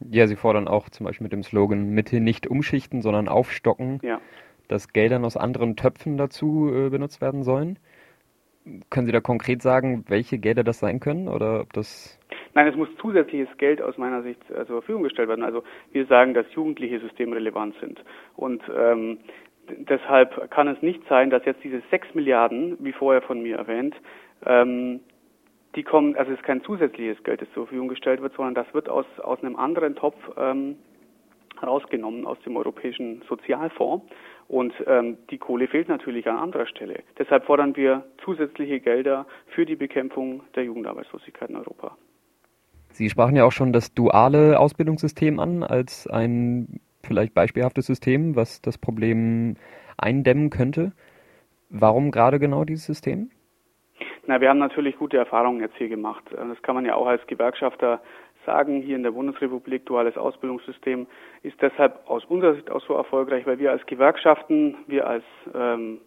Ja, 0.00 0.26
Sie 0.26 0.36
fordern 0.36 0.68
auch 0.68 0.88
zum 0.88 1.06
Beispiel 1.06 1.24
mit 1.24 1.32
dem 1.32 1.42
Slogan 1.42 1.90
Mitte 1.90 2.20
nicht 2.20 2.46
umschichten, 2.46 3.02
sondern 3.02 3.28
aufstocken, 3.28 4.00
ja. 4.02 4.20
dass 4.68 4.92
Geldern 4.92 5.24
aus 5.24 5.36
anderen 5.36 5.76
Töpfen 5.76 6.16
dazu 6.16 6.70
äh, 6.72 6.90
benutzt 6.90 7.20
werden 7.20 7.42
sollen. 7.42 7.78
Können 8.90 9.06
Sie 9.06 9.12
da 9.12 9.20
konkret 9.20 9.62
sagen, 9.62 10.04
welche 10.08 10.38
Gelder 10.38 10.62
das 10.62 10.78
sein 10.78 11.00
können 11.00 11.28
oder 11.28 11.62
ob 11.62 11.72
das 11.72 12.18
Nein, 12.54 12.66
es 12.66 12.76
muss 12.76 12.88
zusätzliches 13.00 13.56
Geld 13.58 13.80
aus 13.80 13.98
meiner 13.98 14.22
Sicht 14.22 14.40
äh, 14.50 14.66
zur 14.66 14.82
Verfügung 14.82 15.02
gestellt 15.04 15.28
werden. 15.28 15.44
Also 15.44 15.62
wir 15.92 16.06
sagen, 16.06 16.34
dass 16.34 16.46
jugendliche 16.54 16.98
systemrelevant 17.00 17.76
sind. 17.80 18.02
Und 18.36 18.62
ähm, 18.76 19.18
deshalb 19.68 20.50
kann 20.50 20.68
es 20.68 20.82
nicht 20.82 21.00
sein, 21.08 21.30
dass 21.30 21.44
jetzt 21.44 21.62
diese 21.62 21.82
sechs 21.90 22.12
Milliarden, 22.14 22.76
wie 22.80 22.92
vorher 22.92 23.22
von 23.22 23.42
mir 23.42 23.56
erwähnt, 23.56 23.94
ähm, 24.44 25.00
die 25.74 25.82
kommen, 25.82 26.16
also 26.16 26.32
es 26.32 26.38
ist 26.38 26.44
kein 26.44 26.62
zusätzliches 26.62 27.22
Geld, 27.24 27.42
das 27.42 27.48
zur 27.52 27.66
Verfügung 27.66 27.88
gestellt 27.88 28.20
wird, 28.22 28.34
sondern 28.34 28.54
das 28.54 28.72
wird 28.74 28.88
aus, 28.88 29.06
aus 29.22 29.42
einem 29.42 29.56
anderen 29.56 29.94
Topf 29.94 30.16
ähm, 30.36 30.76
rausgenommen, 31.62 32.26
aus 32.26 32.38
dem 32.44 32.56
Europäischen 32.56 33.22
Sozialfonds. 33.28 34.06
Und 34.48 34.72
ähm, 34.86 35.18
die 35.30 35.38
Kohle 35.38 35.68
fehlt 35.68 35.88
natürlich 35.88 36.26
an 36.26 36.38
anderer 36.38 36.66
Stelle. 36.66 37.02
Deshalb 37.18 37.44
fordern 37.44 37.76
wir 37.76 38.04
zusätzliche 38.24 38.80
Gelder 38.80 39.26
für 39.48 39.66
die 39.66 39.76
Bekämpfung 39.76 40.42
der 40.54 40.64
Jugendarbeitslosigkeit 40.64 41.50
in 41.50 41.56
Europa. 41.56 41.96
Sie 42.90 43.10
sprachen 43.10 43.36
ja 43.36 43.44
auch 43.44 43.52
schon 43.52 43.72
das 43.72 43.92
duale 43.92 44.58
Ausbildungssystem 44.58 45.38
an 45.38 45.62
als 45.62 46.06
ein 46.06 46.80
vielleicht 47.02 47.34
beispielhaftes 47.34 47.86
System, 47.86 48.34
was 48.36 48.62
das 48.62 48.78
Problem 48.78 49.56
eindämmen 49.98 50.48
könnte. 50.50 50.92
Warum 51.68 52.10
gerade 52.10 52.38
genau 52.38 52.64
dieses 52.64 52.86
System? 52.86 53.30
Na, 54.28 54.42
wir 54.42 54.50
haben 54.50 54.58
natürlich 54.58 54.98
gute 54.98 55.16
Erfahrungen 55.16 55.60
jetzt 55.60 55.78
hier 55.78 55.88
gemacht. 55.88 56.22
Das 56.30 56.60
kann 56.60 56.74
man 56.74 56.84
ja 56.84 56.94
auch 56.96 57.06
als 57.06 57.26
Gewerkschafter 57.26 58.02
sagen. 58.44 58.82
Hier 58.82 58.94
in 58.94 59.02
der 59.02 59.12
Bundesrepublik 59.12 59.86
duales 59.86 60.18
Ausbildungssystem 60.18 61.06
ist 61.42 61.56
deshalb 61.62 62.06
aus 62.06 62.26
unserer 62.26 62.54
Sicht 62.54 62.70
auch 62.70 62.82
so 62.82 62.92
erfolgreich, 62.92 63.46
weil 63.46 63.58
wir 63.58 63.70
als 63.70 63.86
Gewerkschaften, 63.86 64.76
wir 64.86 65.06
als 65.06 65.24
ähm, 65.54 66.02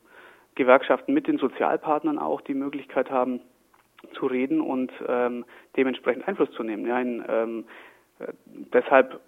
Gewerkschaften 0.54 1.16
mit 1.16 1.26
den 1.26 1.40
Sozialpartnern 1.40 2.20
auch 2.20 2.42
die 2.42 2.54
Möglichkeit 2.54 3.10
haben, 3.10 3.42
zu 4.14 4.28
reden 4.28 4.62
und 4.62 4.92
ähm, 5.08 5.44
dementsprechend 5.76 6.28
Einfluss 6.28 6.52
zu 6.52 6.62
nehmen. 6.62 6.86
Ja, 6.86 6.98
ein, 6.98 7.26
ähm, 7.28 7.66
äh, 8.20 8.28
deshalb 8.72 9.20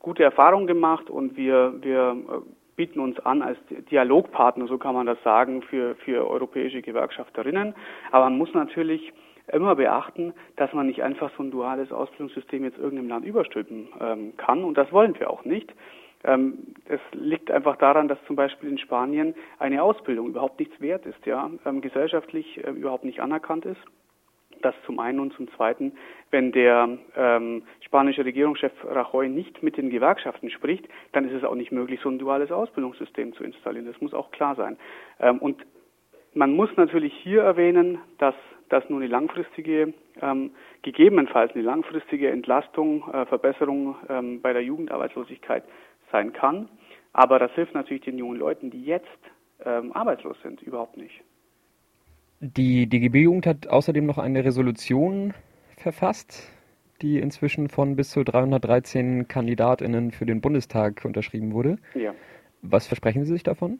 gute 0.00 0.24
Erfahrungen 0.24 0.66
gemacht 0.66 1.08
und 1.08 1.36
wir, 1.36 1.74
wir 1.82 2.16
äh, 2.28 2.59
bieten 2.80 3.00
uns 3.00 3.20
an 3.20 3.42
als 3.42 3.58
Dialogpartner, 3.90 4.66
so 4.66 4.78
kann 4.78 4.94
man 4.94 5.04
das 5.04 5.22
sagen, 5.22 5.60
für, 5.60 5.96
für 5.96 6.26
europäische 6.26 6.80
Gewerkschafterinnen. 6.80 7.74
Aber 8.10 8.24
man 8.24 8.38
muss 8.38 8.54
natürlich 8.54 9.12
immer 9.52 9.74
beachten, 9.74 10.32
dass 10.56 10.72
man 10.72 10.86
nicht 10.86 11.02
einfach 11.02 11.30
so 11.36 11.42
ein 11.42 11.50
duales 11.50 11.92
Ausbildungssystem 11.92 12.64
jetzt 12.64 12.78
irgendeinem 12.78 13.10
Land 13.10 13.26
überstülpen 13.26 13.88
ähm, 14.00 14.32
kann 14.38 14.64
und 14.64 14.78
das 14.78 14.90
wollen 14.92 15.14
wir 15.18 15.28
auch 15.28 15.44
nicht. 15.44 15.70
Ähm, 16.24 16.54
es 16.86 17.00
liegt 17.12 17.50
einfach 17.50 17.76
daran, 17.76 18.08
dass 18.08 18.18
zum 18.26 18.36
Beispiel 18.36 18.70
in 18.70 18.78
Spanien 18.78 19.34
eine 19.58 19.82
Ausbildung 19.82 20.28
überhaupt 20.28 20.58
nichts 20.58 20.80
wert 20.80 21.04
ist, 21.04 21.26
ja, 21.26 21.50
ähm, 21.66 21.82
gesellschaftlich 21.82 22.64
äh, 22.64 22.70
überhaupt 22.70 23.04
nicht 23.04 23.20
anerkannt 23.20 23.66
ist. 23.66 23.80
Das 24.62 24.74
zum 24.84 24.98
einen 24.98 25.20
und 25.20 25.32
zum 25.34 25.48
zweiten, 25.52 25.92
wenn 26.30 26.52
der 26.52 26.98
ähm, 27.16 27.62
spanische 27.80 28.24
Regierungschef 28.24 28.72
Rajoy 28.84 29.28
nicht 29.28 29.62
mit 29.62 29.76
den 29.76 29.90
Gewerkschaften 29.90 30.50
spricht, 30.50 30.86
dann 31.12 31.26
ist 31.26 31.34
es 31.34 31.44
auch 31.44 31.54
nicht 31.54 31.72
möglich, 31.72 32.00
so 32.02 32.08
ein 32.08 32.18
duales 32.18 32.50
Ausbildungssystem 32.52 33.32
zu 33.32 33.44
installieren. 33.44 33.86
Das 33.86 34.00
muss 34.00 34.14
auch 34.14 34.30
klar 34.30 34.54
sein. 34.56 34.76
Ähm, 35.18 35.38
und 35.38 35.64
man 36.34 36.52
muss 36.54 36.70
natürlich 36.76 37.12
hier 37.22 37.42
erwähnen, 37.42 37.98
dass 38.18 38.34
das 38.68 38.88
nur 38.88 39.00
eine 39.00 39.08
langfristige, 39.08 39.92
ähm, 40.22 40.52
gegebenenfalls 40.82 41.52
eine 41.54 41.64
langfristige 41.64 42.30
Entlastung, 42.30 43.02
äh, 43.12 43.26
Verbesserung 43.26 43.96
ähm, 44.08 44.40
bei 44.40 44.52
der 44.52 44.62
Jugendarbeitslosigkeit 44.62 45.64
sein 46.12 46.32
kann. 46.32 46.68
Aber 47.12 47.38
das 47.38 47.50
hilft 47.52 47.74
natürlich 47.74 48.04
den 48.04 48.18
jungen 48.18 48.38
Leuten, 48.38 48.70
die 48.70 48.84
jetzt 48.84 49.08
ähm, 49.64 49.92
arbeitslos 49.92 50.36
sind, 50.42 50.62
überhaupt 50.62 50.96
nicht. 50.96 51.20
Die 52.42 52.86
DGB-Jugend 52.86 53.46
hat 53.46 53.68
außerdem 53.68 54.06
noch 54.06 54.16
eine 54.16 54.42
Resolution 54.42 55.34
verfasst, 55.76 56.50
die 57.02 57.18
inzwischen 57.18 57.68
von 57.68 57.96
bis 57.96 58.12
zu 58.12 58.24
313 58.24 59.28
KandidatInnen 59.28 60.10
für 60.10 60.24
den 60.24 60.40
Bundestag 60.40 61.04
unterschrieben 61.04 61.52
wurde. 61.52 61.76
Ja. 61.94 62.14
Was 62.62 62.86
versprechen 62.86 63.26
Sie 63.26 63.32
sich 63.34 63.42
davon? 63.42 63.78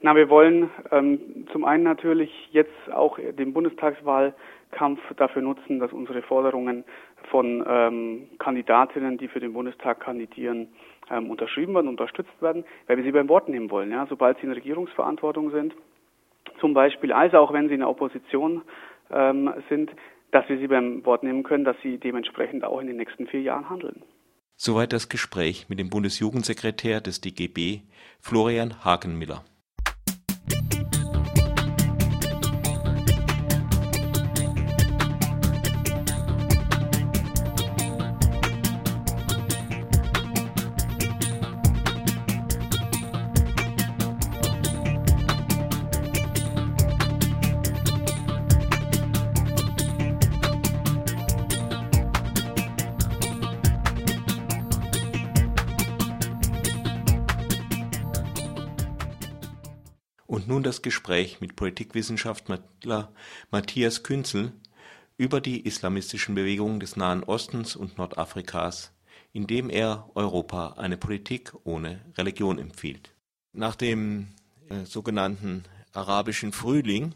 Na, 0.00 0.14
wir 0.14 0.30
wollen 0.30 0.70
ähm, 0.92 1.18
zum 1.50 1.64
einen 1.64 1.82
natürlich 1.82 2.30
jetzt 2.52 2.92
auch 2.92 3.18
den 3.18 3.52
Bundestagswahlkampf 3.52 5.00
dafür 5.16 5.42
nutzen, 5.42 5.80
dass 5.80 5.92
unsere 5.92 6.22
Forderungen 6.22 6.84
von 7.32 7.64
ähm, 7.68 8.28
Kandidatinnen, 8.38 9.18
die 9.18 9.26
für 9.26 9.40
den 9.40 9.54
Bundestag 9.54 9.98
kandidieren, 9.98 10.68
ähm, 11.10 11.30
unterschrieben 11.30 11.74
werden, 11.74 11.88
unterstützt 11.88 12.40
werden, 12.40 12.64
weil 12.86 12.98
wir 12.98 13.04
sie 13.04 13.10
beim 13.10 13.28
Wort 13.28 13.48
nehmen 13.48 13.72
wollen. 13.72 13.90
Ja? 13.90 14.06
Sobald 14.08 14.38
sie 14.38 14.46
in 14.46 14.52
Regierungsverantwortung 14.52 15.50
sind, 15.50 15.74
zum 16.60 16.74
Beispiel, 16.74 17.12
also 17.12 17.38
auch 17.38 17.52
wenn 17.52 17.68
sie 17.68 17.74
in 17.74 17.80
der 17.80 17.88
Opposition 17.88 18.62
ähm, 19.10 19.52
sind, 19.68 19.90
dass 20.32 20.48
wir 20.48 20.58
sie 20.58 20.66
beim 20.66 21.04
Wort 21.04 21.22
nehmen 21.22 21.42
können, 21.42 21.64
dass 21.64 21.76
sie 21.82 21.98
dementsprechend 21.98 22.64
auch 22.64 22.80
in 22.80 22.86
den 22.86 22.96
nächsten 22.96 23.26
vier 23.26 23.40
Jahren 23.40 23.68
handeln. 23.68 24.02
Soweit 24.56 24.92
das 24.92 25.08
Gespräch 25.08 25.68
mit 25.68 25.78
dem 25.78 25.90
Bundesjugendsekretär 25.90 27.00
des 27.00 27.20
DGB, 27.20 27.82
Florian 28.20 28.84
Hagenmiller. 28.84 29.44
Und 60.26 60.48
nun 60.48 60.62
das 60.62 60.82
Gespräch 60.82 61.40
mit 61.40 61.56
Politikwissenschaftler 61.56 63.12
Matthias 63.50 64.02
Künzel 64.02 64.52
über 65.16 65.40
die 65.40 65.64
islamistischen 65.64 66.34
Bewegungen 66.34 66.80
des 66.80 66.96
Nahen 66.96 67.22
Ostens 67.22 67.76
und 67.76 67.96
Nordafrikas, 67.96 68.92
indem 69.32 69.70
er 69.70 70.10
Europa 70.14 70.74
eine 70.78 70.96
Politik 70.96 71.52
ohne 71.64 72.00
Religion 72.18 72.58
empfiehlt. 72.58 73.12
Nach 73.52 73.76
dem 73.76 74.28
äh, 74.68 74.84
sogenannten 74.84 75.64
arabischen 75.92 76.52
Frühling 76.52 77.14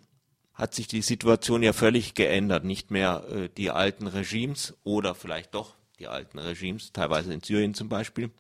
hat 0.55 0.75
sich 0.75 0.87
die 0.87 1.03
Situation 1.03 1.63
ja 1.63 1.73
völlig 1.73 2.15
geändert. 2.15 2.65
Nicht 2.65 2.91
mehr 2.91 3.25
äh, 3.29 3.49
die 3.49 3.71
alten 3.71 4.07
Regimes 4.07 4.75
oder 4.85 5.15
vielleicht 5.15 5.55
doch 5.55 5.75
die 5.99 6.07
alten 6.07 6.39
Regimes, 6.39 6.93
teilweise 6.93 7.33
in 7.35 7.43
Syrien 7.43 7.75
zum 7.75 7.89
Beispiel, 7.89 8.31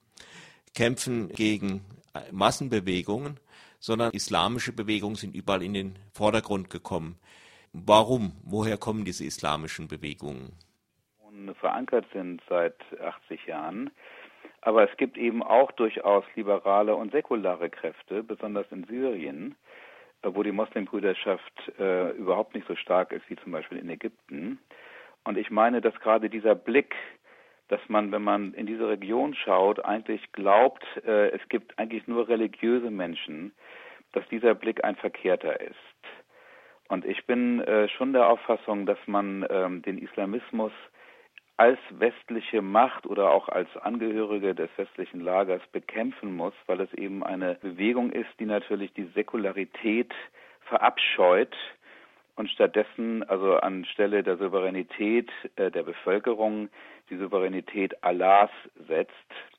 kämpfen 0.74 1.28
gegen 1.28 1.84
äh, 2.14 2.20
Massenbewegungen, 2.32 3.38
sondern 3.80 4.12
islamische 4.12 4.72
Bewegungen 4.72 5.16
sind 5.16 5.34
überall 5.34 5.62
in 5.62 5.74
den 5.74 5.98
Vordergrund 6.12 6.70
gekommen. 6.70 7.18
Warum? 7.72 8.32
Woher 8.44 8.76
kommen 8.76 9.04
diese 9.04 9.24
islamischen 9.24 9.88
Bewegungen? 9.88 10.52
Verankert 11.60 12.06
sind 12.12 12.42
seit 12.48 12.76
80 13.00 13.46
Jahren. 13.46 13.90
Aber 14.62 14.88
es 14.88 14.96
gibt 14.96 15.16
eben 15.16 15.42
auch 15.42 15.72
durchaus 15.72 16.24
liberale 16.34 16.94
und 16.94 17.12
säkulare 17.12 17.70
Kräfte, 17.70 18.22
besonders 18.22 18.66
in 18.70 18.84
Syrien, 18.84 19.56
äh, 20.22 20.28
wo 20.32 20.42
die 20.42 20.52
Muslimbrüderschaft 20.52 21.72
äh, 21.78 22.10
überhaupt 22.10 22.54
nicht 22.54 22.66
so 22.68 22.76
stark 22.76 23.12
ist 23.12 23.28
wie 23.28 23.36
zum 23.36 23.52
Beispiel 23.52 23.78
in 23.78 23.88
Ägypten. 23.88 24.58
Und 25.24 25.38
ich 25.38 25.50
meine, 25.50 25.80
dass 25.80 25.94
gerade 26.00 26.28
dieser 26.28 26.54
Blick, 26.54 26.94
dass 27.70 27.80
man, 27.88 28.10
wenn 28.10 28.22
man 28.22 28.52
in 28.54 28.66
diese 28.66 28.88
Region 28.88 29.34
schaut, 29.34 29.84
eigentlich 29.84 30.32
glaubt, 30.32 30.84
äh, 31.06 31.28
es 31.30 31.48
gibt 31.48 31.78
eigentlich 31.78 32.06
nur 32.08 32.28
religiöse 32.28 32.90
Menschen, 32.90 33.52
dass 34.12 34.26
dieser 34.28 34.54
Blick 34.54 34.84
ein 34.84 34.96
verkehrter 34.96 35.60
ist. 35.60 35.76
Und 36.88 37.04
ich 37.04 37.24
bin 37.26 37.60
äh, 37.60 37.88
schon 37.88 38.12
der 38.12 38.28
Auffassung, 38.28 38.84
dass 38.86 38.98
man 39.06 39.46
ähm, 39.48 39.82
den 39.82 39.98
Islamismus 39.98 40.72
als 41.56 41.78
westliche 41.90 42.62
Macht 42.62 43.06
oder 43.06 43.30
auch 43.30 43.48
als 43.48 43.68
Angehörige 43.76 44.54
des 44.54 44.70
westlichen 44.76 45.20
Lagers 45.20 45.62
bekämpfen 45.70 46.34
muss, 46.34 46.54
weil 46.66 46.80
es 46.80 46.92
eben 46.94 47.22
eine 47.22 47.54
Bewegung 47.56 48.10
ist, 48.10 48.30
die 48.40 48.46
natürlich 48.46 48.92
die 48.94 49.10
Säkularität 49.14 50.12
verabscheut 50.62 51.54
und 52.36 52.50
stattdessen 52.50 53.22
also 53.24 53.56
anstelle 53.56 54.22
der 54.22 54.36
Souveränität 54.36 55.30
äh, 55.56 55.70
der 55.70 55.82
Bevölkerung 55.82 56.68
die 57.10 57.16
Souveränität 57.16 58.02
Allahs 58.02 58.50
setzt. 58.88 59.10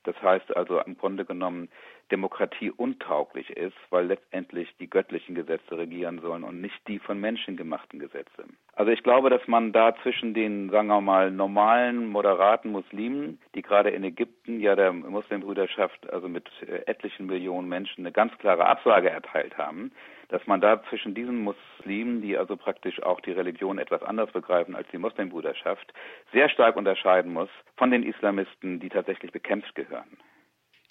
Das 0.04 0.16
heißt 0.22 0.56
also 0.56 0.80
im 0.80 0.98
Grunde 0.98 1.26
genommen 1.26 1.70
Demokratie 2.12 2.72
untauglich 2.72 3.50
ist, 3.52 3.78
weil 3.90 4.08
letztendlich 4.08 4.68
die 4.80 4.90
göttlichen 4.90 5.34
Gesetze 5.34 5.78
regieren 5.78 6.20
sollen 6.20 6.44
und 6.44 6.60
nicht 6.60 6.76
die 6.88 7.00
von 7.00 7.20
Menschen 7.20 7.56
gemachten 7.56 8.00
Gesetze. 8.00 8.46
Also 8.74 8.92
ich 8.92 9.02
glaube, 9.04 9.30
dass 9.30 9.48
man 9.48 9.72
da 9.72 9.96
zwischen 10.04 10.34
den, 10.34 10.70
sagen 10.70 10.88
wir 10.88 11.00
mal, 11.00 11.32
normalen, 11.32 12.08
moderaten 12.08 12.72
Muslimen, 12.72 13.40
die 13.56 13.62
gerade 13.62 13.92
in 13.92 14.04
Ägypten 14.04 14.60
ja 14.60 14.76
der 14.76 14.92
Muslimbrüderschaft, 14.92 16.12
also 16.12 16.28
mit 16.28 16.50
äh, 16.68 16.82
etlichen 16.86 17.28
Millionen 17.28 17.70
Menschen, 17.70 18.02
eine 18.02 18.12
ganz 18.12 18.38
klare 18.40 18.66
Absage 18.66 19.10
erteilt 19.10 19.58
haben, 19.58 19.92
dass 20.32 20.48
man 20.48 20.62
da 20.62 20.82
zwischen 20.90 21.14
diesen 21.14 21.44
Muslimen, 21.44 22.22
die 22.22 22.38
also 22.38 22.56
praktisch 22.56 23.04
auch 23.04 23.20
die 23.20 23.32
Religion 23.32 23.78
etwas 23.78 24.02
anders 24.02 24.32
begreifen 24.32 24.76
als 24.76 24.88
die 24.92 24.98
Muslimbrüderschaft, 24.98 25.94
sehr 26.32 26.50
stark 26.50 26.78
unterscheiden 26.78 27.34
muss 27.34 27.50
von 27.76 27.92
den 27.92 28.04
Islamisten, 28.04 28.80
die 28.80 28.90
tatsächlich 28.90 29.32
bekämpft 29.32 29.76
gehören. 29.76 30.18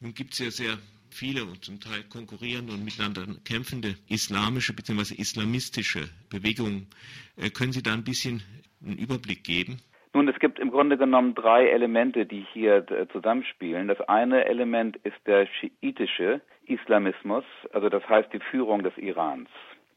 Nun 0.00 0.14
gibt 0.14 0.34
es 0.34 0.38
ja 0.38 0.50
sehr 0.50 0.78
viele 1.10 1.42
und 1.44 1.64
zum 1.64 1.80
Teil 1.80 2.04
konkurrierende 2.04 2.74
und 2.74 2.84
miteinander 2.84 3.26
kämpfende 3.44 3.96
islamische 4.08 4.74
bzw. 4.74 5.14
islamistische 5.14 6.08
Bewegungen. 6.30 6.88
Äh, 7.36 7.50
können 7.50 7.72
Sie 7.72 7.82
da 7.82 7.94
ein 7.94 8.04
bisschen 8.04 8.42
einen 8.84 8.98
Überblick 8.98 9.42
geben? 9.42 9.80
Nun, 10.12 10.28
es 10.28 10.38
gibt 10.40 10.58
im 10.58 10.70
Grunde 10.70 10.98
genommen 10.98 11.34
drei 11.34 11.68
Elemente, 11.68 12.26
die 12.26 12.44
hier 12.52 12.90
äh, 12.90 13.06
zusammenspielen. 13.08 13.88
Das 13.88 14.00
eine 14.02 14.44
Element 14.44 14.96
ist 15.04 15.16
der 15.24 15.46
schiitische 15.46 16.40
Islamismus, 16.70 17.44
also 17.72 17.88
das 17.88 18.08
heißt 18.08 18.32
die 18.32 18.40
Führung 18.40 18.82
des 18.82 18.96
Irans 18.96 19.48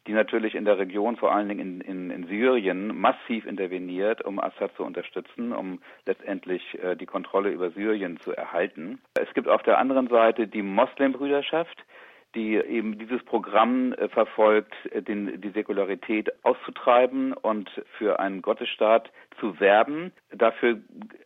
die 0.08 0.14
natürlich 0.14 0.56
in 0.56 0.66
der 0.66 0.78
Region, 0.78 1.16
vor 1.16 1.34
allen 1.34 1.48
Dingen 1.48 1.60
in, 1.60 1.82
in, 1.82 2.12
in 2.12 2.28
Syrien, 2.28 3.00
massiv 3.00 3.46
interveniert, 3.46 4.22
um 4.24 4.40
Assad 4.40 4.76
zu 4.76 4.84
unterstützen, 4.84 5.54
um 5.54 5.80
letztendlich 6.06 6.78
äh, 6.84 6.96
die 6.96 7.06
Kontrolle 7.06 7.52
über 7.52 7.72
Syrien 7.72 8.20
zu 8.20 8.34
erhalten. 8.34 9.00
Es 9.14 9.34
gibt 9.34 9.48
auf 9.48 9.64
der 9.64 9.78
anderen 9.78 10.08
Seite 10.08 10.48
die 10.48 10.62
Moslembrüderschaft, 10.62 11.86
die 12.36 12.56
eben 12.56 12.98
dieses 12.98 13.24
Programm 13.24 13.94
äh, 13.94 14.10
verfolgt, 14.10 14.74
äh, 14.92 15.02
den, 15.02 15.40
die 15.42 15.50
Säkularität 15.50 16.32
auszutreiben 16.44 17.34
und 17.34 17.70
für 17.98 18.20
einen 18.20 18.42
Gottesstaat 18.42 19.12
zu 19.40 19.60
werben. 19.60 20.12
Dafür 20.32 20.80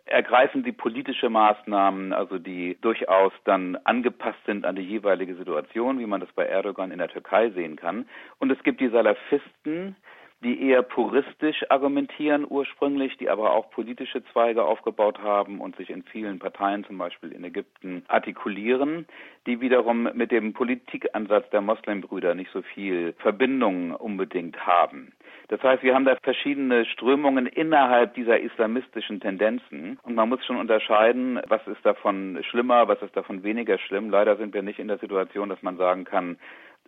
ergreifen 0.06 0.64
sie 0.64 0.72
politische 0.72 1.30
Maßnahmen, 1.30 2.14
also 2.14 2.40
die 2.40 2.78
durchaus 2.82 3.34
dann 3.44 3.78
angepasst 3.84 4.40
sind 4.46 4.66
an 4.66 4.76
die 4.76 4.82
jeweilige 4.82 5.36
Situation, 5.36 6.00
wie 6.00 6.06
man 6.06 6.22
das 6.22 6.32
bei 6.34 6.46
Erdogan 6.46 6.92
in 6.92 7.00
der 7.00 7.10
Türkei 7.10 7.50
sehen 7.52 7.76
kann. 7.76 8.08
Und 8.40 8.52
es 8.52 8.62
gibt 8.64 8.80
die 8.80 8.90
Salafisten, 8.90 9.96
die 10.44 10.70
eher 10.70 10.84
puristisch 10.84 11.66
argumentieren 11.70 12.46
ursprünglich, 12.48 13.18
die 13.18 13.30
aber 13.30 13.54
auch 13.54 13.72
politische 13.72 14.24
Zweige 14.26 14.64
aufgebaut 14.64 15.20
haben 15.20 15.60
und 15.60 15.76
sich 15.78 15.90
in 15.90 16.04
vielen 16.04 16.38
Parteien, 16.38 16.84
zum 16.86 16.98
Beispiel 17.00 17.32
in 17.32 17.44
Ägypten, 17.44 18.04
artikulieren, 18.08 19.08
die 19.48 19.62
wiederum 19.62 20.10
mit 20.14 20.32
dem 20.32 20.54
Politikansatz 20.54 21.50
der 21.50 21.62
Moslembrüder 21.62 22.36
nicht 22.36 22.52
so 22.52 22.62
viel 22.62 23.14
Verbindung 23.18 23.96
unbedingt 23.96 24.66
haben. 24.66 25.12
Das 25.48 25.64
heißt, 25.64 25.82
wir 25.82 25.96
haben 25.96 26.06
da 26.06 26.16
verschiedene 26.22 26.86
Strömungen 26.86 27.48
innerhalb 27.48 28.14
dieser 28.14 28.40
islamistischen 28.40 29.20
Tendenzen 29.20 29.98
und 30.04 30.14
man 30.14 30.30
muss 30.30 30.46
schon 30.46 30.58
unterscheiden, 30.58 31.40
was 31.48 31.66
ist 31.68 31.84
davon 31.84 32.44
schlimmer, 32.44 32.88
was 32.88 33.02
ist 33.02 33.16
davon 33.16 33.44
weniger 33.44 33.80
schlimm. 33.80 34.12
Leider 34.12 34.38
sind 34.38 34.54
wir 34.54 34.62
nicht 34.62 34.78
in 34.78 34.88
der 34.88 35.00
Situation, 35.00 35.50
dass 35.50 35.64
man 35.64 35.78
sagen 35.78 36.04
kann, 36.04 36.38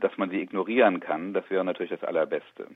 dass 0.02 0.16
man 0.18 0.30
sie 0.30 0.42
ignorieren 0.42 1.00
kann. 1.00 1.34
Das 1.34 1.50
wäre 1.50 1.66
natürlich 1.66 1.92
das 1.92 2.04
Allerbeste 2.04 2.68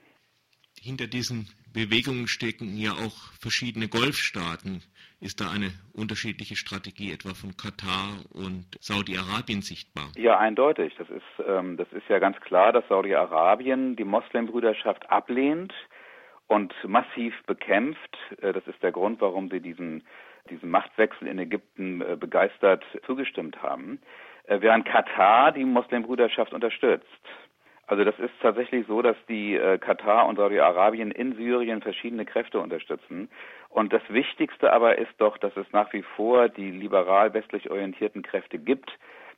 hinter 0.84 1.08
diesen 1.08 1.48
Bewegungen 1.74 2.28
stecken 2.28 2.78
ja 2.78 2.92
auch 2.92 3.32
verschiedene 3.40 3.88
Golfstaaten. 3.88 4.84
Ist 5.22 5.40
da 5.40 5.50
eine 5.50 5.72
unterschiedliche 5.94 6.58
Strategie 6.58 7.14
etwa 7.14 7.34
von 7.34 7.56
Katar 7.56 8.10
und 8.34 8.66
Saudi-Arabien 8.82 9.62
sichtbar? 9.62 10.12
Ja, 10.18 10.38
eindeutig. 10.38 10.94
Das 10.98 11.10
ist, 11.10 11.48
ähm, 11.48 11.78
das 11.78 11.88
ist 11.94 12.08
ja 12.10 12.20
ganz 12.20 12.38
klar, 12.42 12.74
dass 12.74 12.86
Saudi-Arabien 12.90 13.96
die 13.96 14.04
Moslembrüderschaft 14.04 15.10
ablehnt 15.10 15.74
und 16.48 16.74
massiv 16.86 17.34
bekämpft. 17.48 18.18
Äh, 18.42 18.52
das 18.52 18.68
ist 18.68 18.84
der 18.84 18.92
Grund, 18.92 19.22
warum 19.22 19.50
sie 19.50 19.62
diesen, 19.62 20.04
diesen 20.50 20.70
Machtwechsel 20.70 21.30
in 21.30 21.40
Ägypten 21.40 22.02
äh, 22.02 22.18
begeistert 22.20 22.84
zugestimmt 23.06 23.62
haben. 23.64 24.00
Äh, 24.46 24.60
während 24.60 24.86
Katar 24.86 25.54
die 25.54 25.64
Moslembrüderschaft 25.64 26.54
unterstützt. 26.54 27.08
Also 27.94 28.06
das 28.06 28.18
ist 28.18 28.34
tatsächlich 28.42 28.88
so, 28.88 29.04
dass 29.04 29.16
die 29.30 29.56
äh, 29.56 29.78
Katar 29.78 30.26
und 30.26 30.38
Saudi-Arabien 30.38 31.12
in 31.12 31.36
Syrien 31.36 31.80
verschiedene 31.80 32.26
Kräfte 32.26 32.60
unterstützen. 32.60 33.30
Und 33.70 33.94
das 33.94 34.02
Wichtigste 34.10 34.74
aber 34.74 34.98
ist 34.98 35.14
doch, 35.20 35.38
dass 35.38 35.56
es 35.56 35.68
nach 35.74 35.94
wie 35.94 36.02
vor 36.02 36.50
die 36.50 36.72
liberal 36.72 37.36
westlich 37.36 37.70
orientierten 37.70 38.24
Kräfte 38.24 38.58
gibt, 38.58 38.92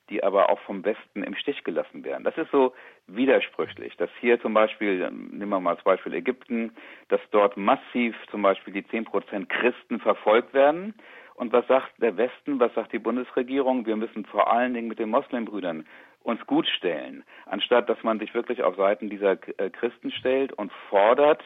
die 0.10 0.24
aber 0.24 0.50
auch 0.50 0.62
vom 0.62 0.86
Westen 0.86 1.22
im 1.24 1.36
Stich 1.36 1.66
gelassen 1.66 2.06
werden. 2.06 2.24
Das 2.24 2.38
ist 2.38 2.50
so 2.50 2.74
widersprüchlich, 3.08 3.98
dass 3.98 4.10
hier 4.22 4.40
zum 4.40 4.54
Beispiel, 4.54 5.00
nehmen 5.12 5.50
wir 5.50 5.60
mal 5.60 5.72
als 5.72 5.84
Beispiel 5.84 6.14
Ägypten, 6.14 6.72
dass 7.10 7.20
dort 7.32 7.58
massiv 7.58 8.16
zum 8.32 8.42
Beispiel 8.42 8.74
die 8.74 8.88
zehn 8.88 9.04
Prozent 9.04 9.50
Christen 9.50 10.00
verfolgt 10.00 10.54
werden. 10.54 10.94
Und 11.34 11.52
was 11.52 11.68
sagt 11.68 11.92
der 12.02 12.16
Westen, 12.16 12.62
was 12.62 12.74
sagt 12.74 12.94
die 12.94 13.00
Bundesregierung? 13.00 13.86
Wir 13.86 13.98
müssen 13.98 14.24
vor 14.24 14.50
allen 14.50 14.74
Dingen 14.74 14.88
mit 14.88 15.00
den 15.00 15.10
Moslembrüdern 15.10 15.86
uns 16.26 16.46
gut 16.48 16.68
stellen, 16.68 17.24
anstatt 17.46 17.88
dass 17.88 18.02
man 18.04 18.20
sich 18.20 18.34
wirklich 18.34 18.64
auf 18.64 18.76
Seiten 18.76 19.10
dieser 19.10 19.38
äh, 19.60 19.70
Christen 19.70 20.12
stellt 20.12 20.52
und 20.54 20.72
fordert, 20.90 21.44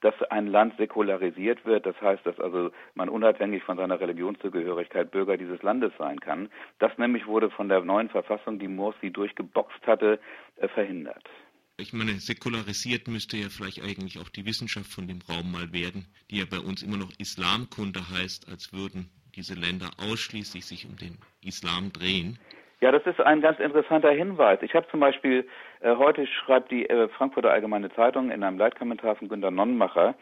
dass 0.00 0.14
ein 0.30 0.46
Land 0.46 0.76
säkularisiert 0.78 1.64
wird, 1.66 1.84
das 1.84 2.00
heißt, 2.00 2.24
dass 2.24 2.38
also 2.40 2.70
man 2.94 3.08
unabhängig 3.08 3.62
von 3.64 3.76
seiner 3.76 4.00
Religionszugehörigkeit 4.00 5.10
Bürger 5.10 5.36
dieses 5.36 5.62
Landes 5.62 5.92
sein 5.98 6.20
kann. 6.20 6.48
Das 6.78 6.96
nämlich 6.96 7.26
wurde 7.26 7.50
von 7.50 7.68
der 7.68 7.82
neuen 7.82 8.08
Verfassung, 8.08 8.58
die 8.58 8.68
Morsi 8.68 9.10
durchgeboxt 9.10 9.86
hatte, 9.86 10.18
äh, 10.56 10.68
verhindert. 10.68 11.28
Ich 11.76 11.92
meine, 11.92 12.12
säkularisiert 12.12 13.08
müsste 13.08 13.36
ja 13.38 13.48
vielleicht 13.48 13.82
eigentlich 13.82 14.18
auch 14.18 14.28
die 14.28 14.44
Wissenschaft 14.44 14.92
von 14.92 15.08
dem 15.08 15.20
Raum 15.28 15.50
mal 15.50 15.72
werden, 15.72 16.06
die 16.30 16.38
ja 16.38 16.44
bei 16.48 16.58
uns 16.58 16.82
immer 16.82 16.98
noch 16.98 17.10
Islamkunde 17.18 18.00
heißt, 18.10 18.48
als 18.48 18.72
würden 18.72 19.10
diese 19.34 19.54
Länder 19.54 19.90
ausschließlich 19.98 20.66
sich 20.66 20.86
um 20.86 20.96
den 20.96 21.18
Islam 21.42 21.92
drehen. 21.92 22.38
Ja, 22.80 22.90
das 22.92 23.04
ist 23.04 23.20
ein 23.20 23.42
ganz 23.42 23.60
interessanter 23.60 24.10
Hinweis. 24.10 24.60
Ich 24.62 24.74
habe 24.74 24.88
zum 24.90 25.00
Beispiel, 25.00 25.46
äh, 25.80 25.96
heute 25.96 26.26
schreibt 26.26 26.70
die 26.70 26.88
äh, 26.88 27.08
Frankfurter 27.08 27.50
Allgemeine 27.50 27.90
Zeitung 27.90 28.30
in 28.30 28.42
einem 28.42 28.58
Leitkommentar 28.58 29.16
von 29.16 29.28
Günter 29.28 29.50
Nonnenmacher, 29.50 30.14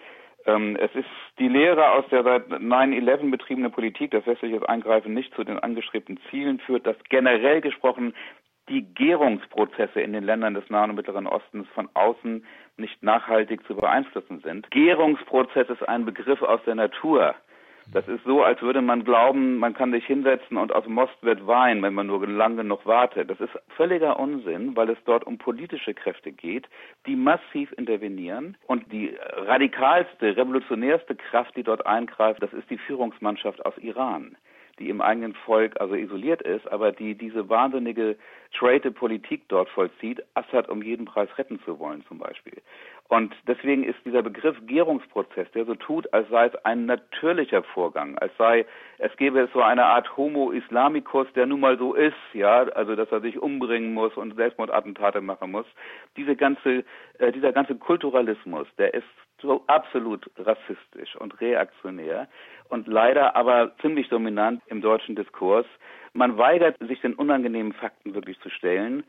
ähm, 0.46 0.76
es 0.76 0.92
ist 0.94 1.08
die 1.38 1.48
Lehre 1.48 1.90
aus 1.90 2.04
der 2.10 2.24
seit 2.24 2.48
9-11 2.48 3.30
betriebene 3.30 3.70
Politik, 3.70 4.12
dass 4.12 4.26
westliches 4.26 4.62
Eingreifen 4.62 5.14
nicht 5.14 5.34
zu 5.34 5.44
den 5.44 5.58
angestrebten 5.58 6.18
Zielen 6.30 6.58
führt, 6.58 6.86
dass 6.86 6.96
generell 7.08 7.60
gesprochen 7.60 8.14
die 8.68 8.82
Gärungsprozesse 8.82 10.00
in 10.00 10.12
den 10.12 10.24
Ländern 10.24 10.54
des 10.54 10.68
Nahen 10.68 10.90
und 10.90 10.96
Mittleren 10.96 11.26
Ostens 11.26 11.66
von 11.74 11.88
außen 11.94 12.44
nicht 12.76 13.02
nachhaltig 13.02 13.66
zu 13.66 13.74
beeinflussen 13.74 14.40
sind. 14.40 14.70
Gärungsprozess 14.70 15.68
ist 15.70 15.88
ein 15.88 16.04
Begriff 16.04 16.42
aus 16.42 16.60
der 16.66 16.74
Natur 16.74 17.34
Das 17.90 18.06
ist 18.06 18.22
so, 18.24 18.42
als 18.42 18.60
würde 18.60 18.82
man 18.82 19.02
glauben, 19.02 19.56
man 19.56 19.72
kann 19.72 19.92
sich 19.92 20.04
hinsetzen 20.04 20.58
und 20.58 20.74
aus 20.74 20.86
Most 20.86 21.14
wird 21.22 21.46
Wein, 21.46 21.82
wenn 21.82 21.94
man 21.94 22.06
nur 22.06 22.26
lange 22.26 22.56
genug 22.56 22.84
wartet. 22.84 23.30
Das 23.30 23.40
ist 23.40 23.52
völliger 23.76 24.20
Unsinn, 24.20 24.76
weil 24.76 24.90
es 24.90 24.98
dort 25.06 25.24
um 25.24 25.38
politische 25.38 25.94
Kräfte 25.94 26.30
geht, 26.30 26.68
die 27.06 27.16
massiv 27.16 27.72
intervenieren. 27.78 28.58
Und 28.66 28.92
die 28.92 29.16
radikalste, 29.36 30.36
revolutionärste 30.36 31.16
Kraft, 31.16 31.56
die 31.56 31.62
dort 31.62 31.86
eingreift, 31.86 32.42
das 32.42 32.52
ist 32.52 32.68
die 32.68 32.78
Führungsmannschaft 32.78 33.64
aus 33.64 33.76
Iran 33.78 34.36
die 34.78 34.90
im 34.90 35.00
eigenen 35.00 35.34
Volk 35.34 35.80
also 35.80 35.94
isoliert 35.94 36.42
ist, 36.42 36.70
aber 36.70 36.92
die 36.92 37.14
diese 37.14 37.48
wahnsinnige 37.48 38.16
trade 38.56 38.90
Politik 38.90 39.42
dort 39.48 39.68
vollzieht, 39.70 40.22
Assad 40.34 40.68
um 40.68 40.82
jeden 40.82 41.04
Preis 41.04 41.28
retten 41.36 41.60
zu 41.64 41.78
wollen 41.78 42.04
zum 42.06 42.18
Beispiel. 42.18 42.62
Und 43.08 43.34
deswegen 43.46 43.84
ist 43.84 43.96
dieser 44.04 44.22
Begriff 44.22 44.54
Gärungsprozess, 44.66 45.50
der 45.52 45.64
so 45.64 45.74
tut, 45.74 46.12
als 46.12 46.28
sei 46.28 46.46
es 46.46 46.54
ein 46.66 46.84
natürlicher 46.84 47.62
Vorgang, 47.62 48.18
als 48.18 48.36
sei, 48.36 48.66
es 48.98 49.16
gäbe 49.16 49.48
so 49.54 49.62
eine 49.62 49.86
Art 49.86 50.14
Homo 50.18 50.50
Islamicus, 50.50 51.26
der 51.34 51.46
nun 51.46 51.60
mal 51.60 51.78
so 51.78 51.94
ist, 51.94 52.14
ja, 52.34 52.64
also 52.74 52.96
dass 52.96 53.10
er 53.10 53.22
sich 53.22 53.40
umbringen 53.40 53.94
muss 53.94 54.14
und 54.18 54.36
Selbstmordattentate 54.36 55.22
machen 55.22 55.52
muss. 55.52 55.64
Diese 56.18 56.36
ganze, 56.36 56.84
äh, 57.18 57.32
dieser 57.32 57.52
ganze 57.52 57.76
Kulturalismus, 57.76 58.68
der 58.76 58.92
ist 58.92 59.06
so 59.40 59.64
absolut 59.68 60.30
rassistisch 60.36 61.16
und 61.16 61.40
reaktionär 61.40 62.28
und 62.68 62.88
leider 62.88 63.36
aber 63.36 63.74
ziemlich 63.80 64.10
dominant 64.10 64.60
im 64.66 64.82
deutschen 64.82 65.16
Diskurs. 65.16 65.66
Man 66.12 66.36
weigert 66.36 66.76
sich 66.80 67.00
den 67.00 67.14
unangenehmen 67.14 67.72
Fakten 67.72 68.14
wirklich 68.14 68.38
zu 68.40 68.50
stellen 68.50 69.04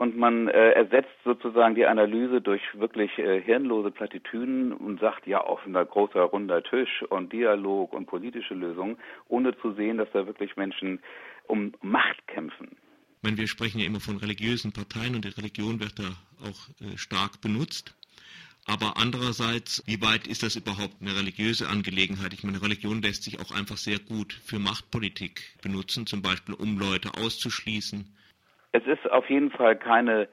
und 0.00 0.16
man 0.16 0.48
äh, 0.48 0.70
ersetzt 0.70 1.12
sozusagen 1.26 1.74
die 1.74 1.84
Analyse 1.84 2.40
durch 2.40 2.62
wirklich 2.72 3.18
äh, 3.18 3.42
hirnlose 3.42 3.90
Plattitüden 3.90 4.72
und 4.72 4.98
sagt 4.98 5.26
ja 5.26 5.44
offener 5.46 5.84
großer 5.84 6.22
runder 6.22 6.62
Tisch 6.62 7.02
und 7.10 7.34
Dialog 7.34 7.92
und 7.92 8.06
politische 8.06 8.54
Lösungen, 8.54 8.96
ohne 9.28 9.54
zu 9.60 9.74
sehen, 9.74 9.98
dass 9.98 10.08
da 10.14 10.26
wirklich 10.26 10.56
Menschen 10.56 11.00
um 11.48 11.74
Macht 11.82 12.26
kämpfen. 12.28 12.68
Ich 13.18 13.22
meine, 13.24 13.36
wir 13.36 13.46
sprechen 13.46 13.78
ja 13.78 13.84
immer 13.84 14.00
von 14.00 14.16
religiösen 14.16 14.72
Parteien 14.72 15.16
und 15.16 15.26
die 15.26 15.36
Religion 15.38 15.80
wird 15.80 15.98
da 15.98 16.08
auch 16.48 16.60
äh, 16.80 16.96
stark 16.96 17.42
benutzt. 17.42 17.94
Aber 18.64 18.96
andererseits, 18.96 19.82
wie 19.84 20.00
weit 20.00 20.26
ist 20.26 20.42
das 20.42 20.56
überhaupt 20.56 20.96
eine 21.02 21.14
religiöse 21.14 21.68
Angelegenheit? 21.68 22.32
Ich 22.32 22.42
meine, 22.42 22.62
Religion 22.62 23.02
lässt 23.02 23.24
sich 23.24 23.38
auch 23.38 23.50
einfach 23.50 23.76
sehr 23.76 23.98
gut 23.98 24.32
für 24.32 24.58
Machtpolitik 24.58 25.42
benutzen, 25.60 26.06
zum 26.06 26.22
Beispiel 26.22 26.54
um 26.54 26.78
Leute 26.78 27.10
auszuschließen. 27.18 28.16
Es 28.72 28.86
ist 28.86 29.10
auf 29.10 29.28
jeden 29.28 29.50
Fall 29.50 29.76
keine 29.76 30.28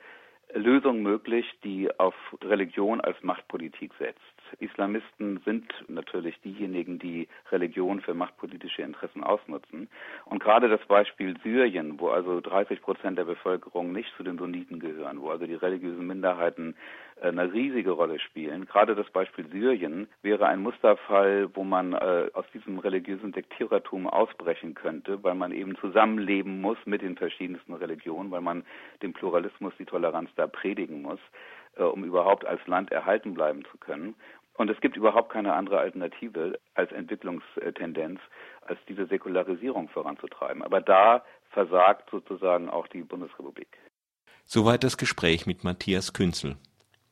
Lösung 0.53 1.01
möglich, 1.01 1.45
die 1.63 1.89
auf 1.99 2.15
Religion 2.43 3.01
als 3.01 3.21
Machtpolitik 3.23 3.93
setzt. 3.99 4.21
Islamisten 4.59 5.39
sind 5.45 5.65
natürlich 5.87 6.39
diejenigen, 6.41 6.99
die 6.99 7.27
Religion 7.51 8.01
für 8.01 8.13
machtpolitische 8.13 8.81
Interessen 8.81 9.23
ausnutzen. 9.23 9.89
Und 10.25 10.43
gerade 10.43 10.69
das 10.69 10.83
Beispiel 10.87 11.35
Syrien, 11.43 11.99
wo 11.99 12.09
also 12.09 12.41
30 12.41 12.81
Prozent 12.81 13.17
der 13.17 13.25
Bevölkerung 13.25 13.91
nicht 13.91 14.13
zu 14.17 14.23
den 14.23 14.37
Sunniten 14.37 14.79
gehören, 14.79 15.21
wo 15.21 15.29
also 15.29 15.45
die 15.45 15.55
religiösen 15.55 16.07
Minderheiten 16.07 16.75
äh, 17.21 17.27
eine 17.27 17.51
riesige 17.51 17.91
Rolle 17.91 18.19
spielen. 18.19 18.65
Gerade 18.65 18.95
das 18.95 19.09
Beispiel 19.09 19.47
Syrien 19.49 20.07
wäre 20.21 20.47
ein 20.47 20.61
Musterfall, 20.61 21.49
wo 21.53 21.63
man 21.63 21.93
äh, 21.93 22.29
aus 22.33 22.45
diesem 22.53 22.79
religiösen 22.79 23.31
Diktierertum 23.31 24.07
ausbrechen 24.07 24.75
könnte, 24.75 25.23
weil 25.23 25.35
man 25.35 25.51
eben 25.51 25.75
zusammenleben 25.77 26.61
muss 26.61 26.77
mit 26.85 27.01
den 27.01 27.17
verschiedensten 27.17 27.73
Religionen, 27.73 28.31
weil 28.31 28.41
man 28.41 28.63
den 29.01 29.13
Pluralismus, 29.13 29.73
die 29.79 29.85
Toleranz 29.85 30.29
da 30.35 30.47
predigen 30.47 31.01
muss, 31.01 31.19
äh, 31.77 31.83
um 31.83 32.03
überhaupt 32.03 32.45
als 32.45 32.65
Land 32.67 32.91
erhalten 32.91 33.33
bleiben 33.33 33.63
zu 33.71 33.77
können. 33.77 34.15
Und 34.57 34.71
es 34.71 34.81
gibt 34.81 34.97
überhaupt 34.97 35.31
keine 35.31 35.53
andere 35.53 35.79
Alternative 35.79 36.59
als 36.73 36.91
Entwicklungstendenz, 36.91 38.19
als 38.61 38.79
diese 38.89 39.05
Säkularisierung 39.05 39.87
voranzutreiben. 39.89 40.63
Aber 40.63 40.81
da 40.81 41.23
versagt 41.51 42.09
sozusagen 42.09 42.69
auch 42.69 42.87
die 42.87 43.03
Bundesrepublik. 43.03 43.77
Soweit 44.45 44.83
das 44.83 44.97
Gespräch 44.97 45.45
mit 45.45 45.63
Matthias 45.63 46.13
Künzel. 46.13 46.57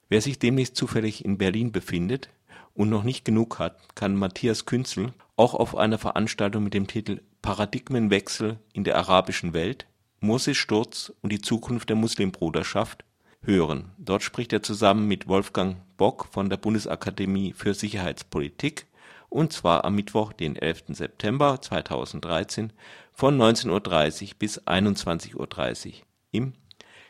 Wer 0.09 0.21
sich 0.21 0.39
demnächst 0.39 0.75
zufällig 0.75 1.23
in 1.23 1.37
Berlin 1.37 1.71
befindet 1.71 2.29
und 2.73 2.89
noch 2.89 3.03
nicht 3.03 3.25
genug 3.25 3.59
hat, 3.59 3.95
kann 3.95 4.15
Matthias 4.15 4.65
Künzel 4.65 5.13
auch 5.35 5.53
auf 5.53 5.75
einer 5.75 5.97
Veranstaltung 5.99 6.63
mit 6.63 6.73
dem 6.73 6.87
Titel 6.87 7.21
Paradigmenwechsel 7.41 8.59
in 8.73 8.83
der 8.83 8.97
arabischen 8.97 9.53
Welt, 9.53 9.85
Moses 10.19 10.57
Sturz 10.57 11.13
und 11.21 11.31
die 11.31 11.41
Zukunft 11.41 11.89
der 11.89 11.95
Muslimbruderschaft 11.95 13.05
hören. 13.45 13.91
Dort 13.97 14.23
spricht 14.23 14.53
er 14.53 14.63
zusammen 14.63 15.07
mit 15.07 15.27
Wolfgang 15.27 15.77
Bock 15.97 16.27
von 16.31 16.49
der 16.49 16.57
Bundesakademie 16.57 17.53
für 17.53 17.73
Sicherheitspolitik 17.73 18.87
und 19.29 19.53
zwar 19.53 19.85
am 19.85 19.95
Mittwoch, 19.95 20.33
den 20.33 20.55
11. 20.55 20.83
September 20.89 21.61
2013 21.61 22.71
von 23.13 23.37
19.30 23.37 24.23
Uhr 24.23 24.29
bis 24.39 24.61
21.30 24.61 25.35
Uhr 25.35 25.93
im 26.31 26.53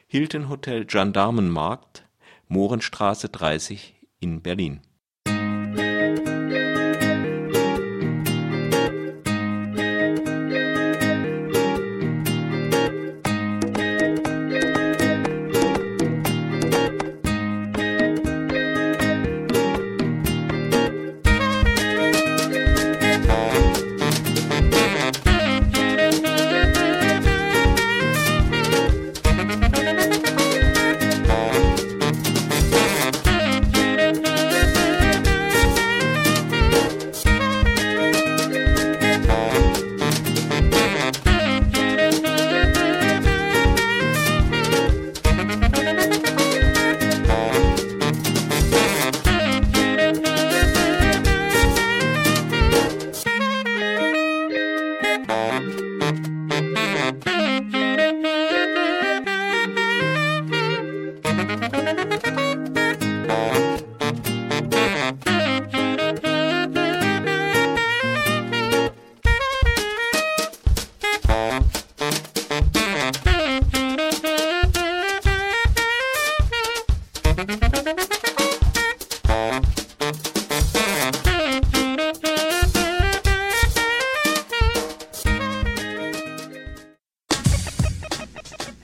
Hilton 0.08 0.50
Hotel 0.50 0.86
Gendarmenmarkt, 0.86 2.06
Mohrenstraße 2.48 3.30
30 3.30 3.96
in 4.20 4.42
Berlin 4.42 4.82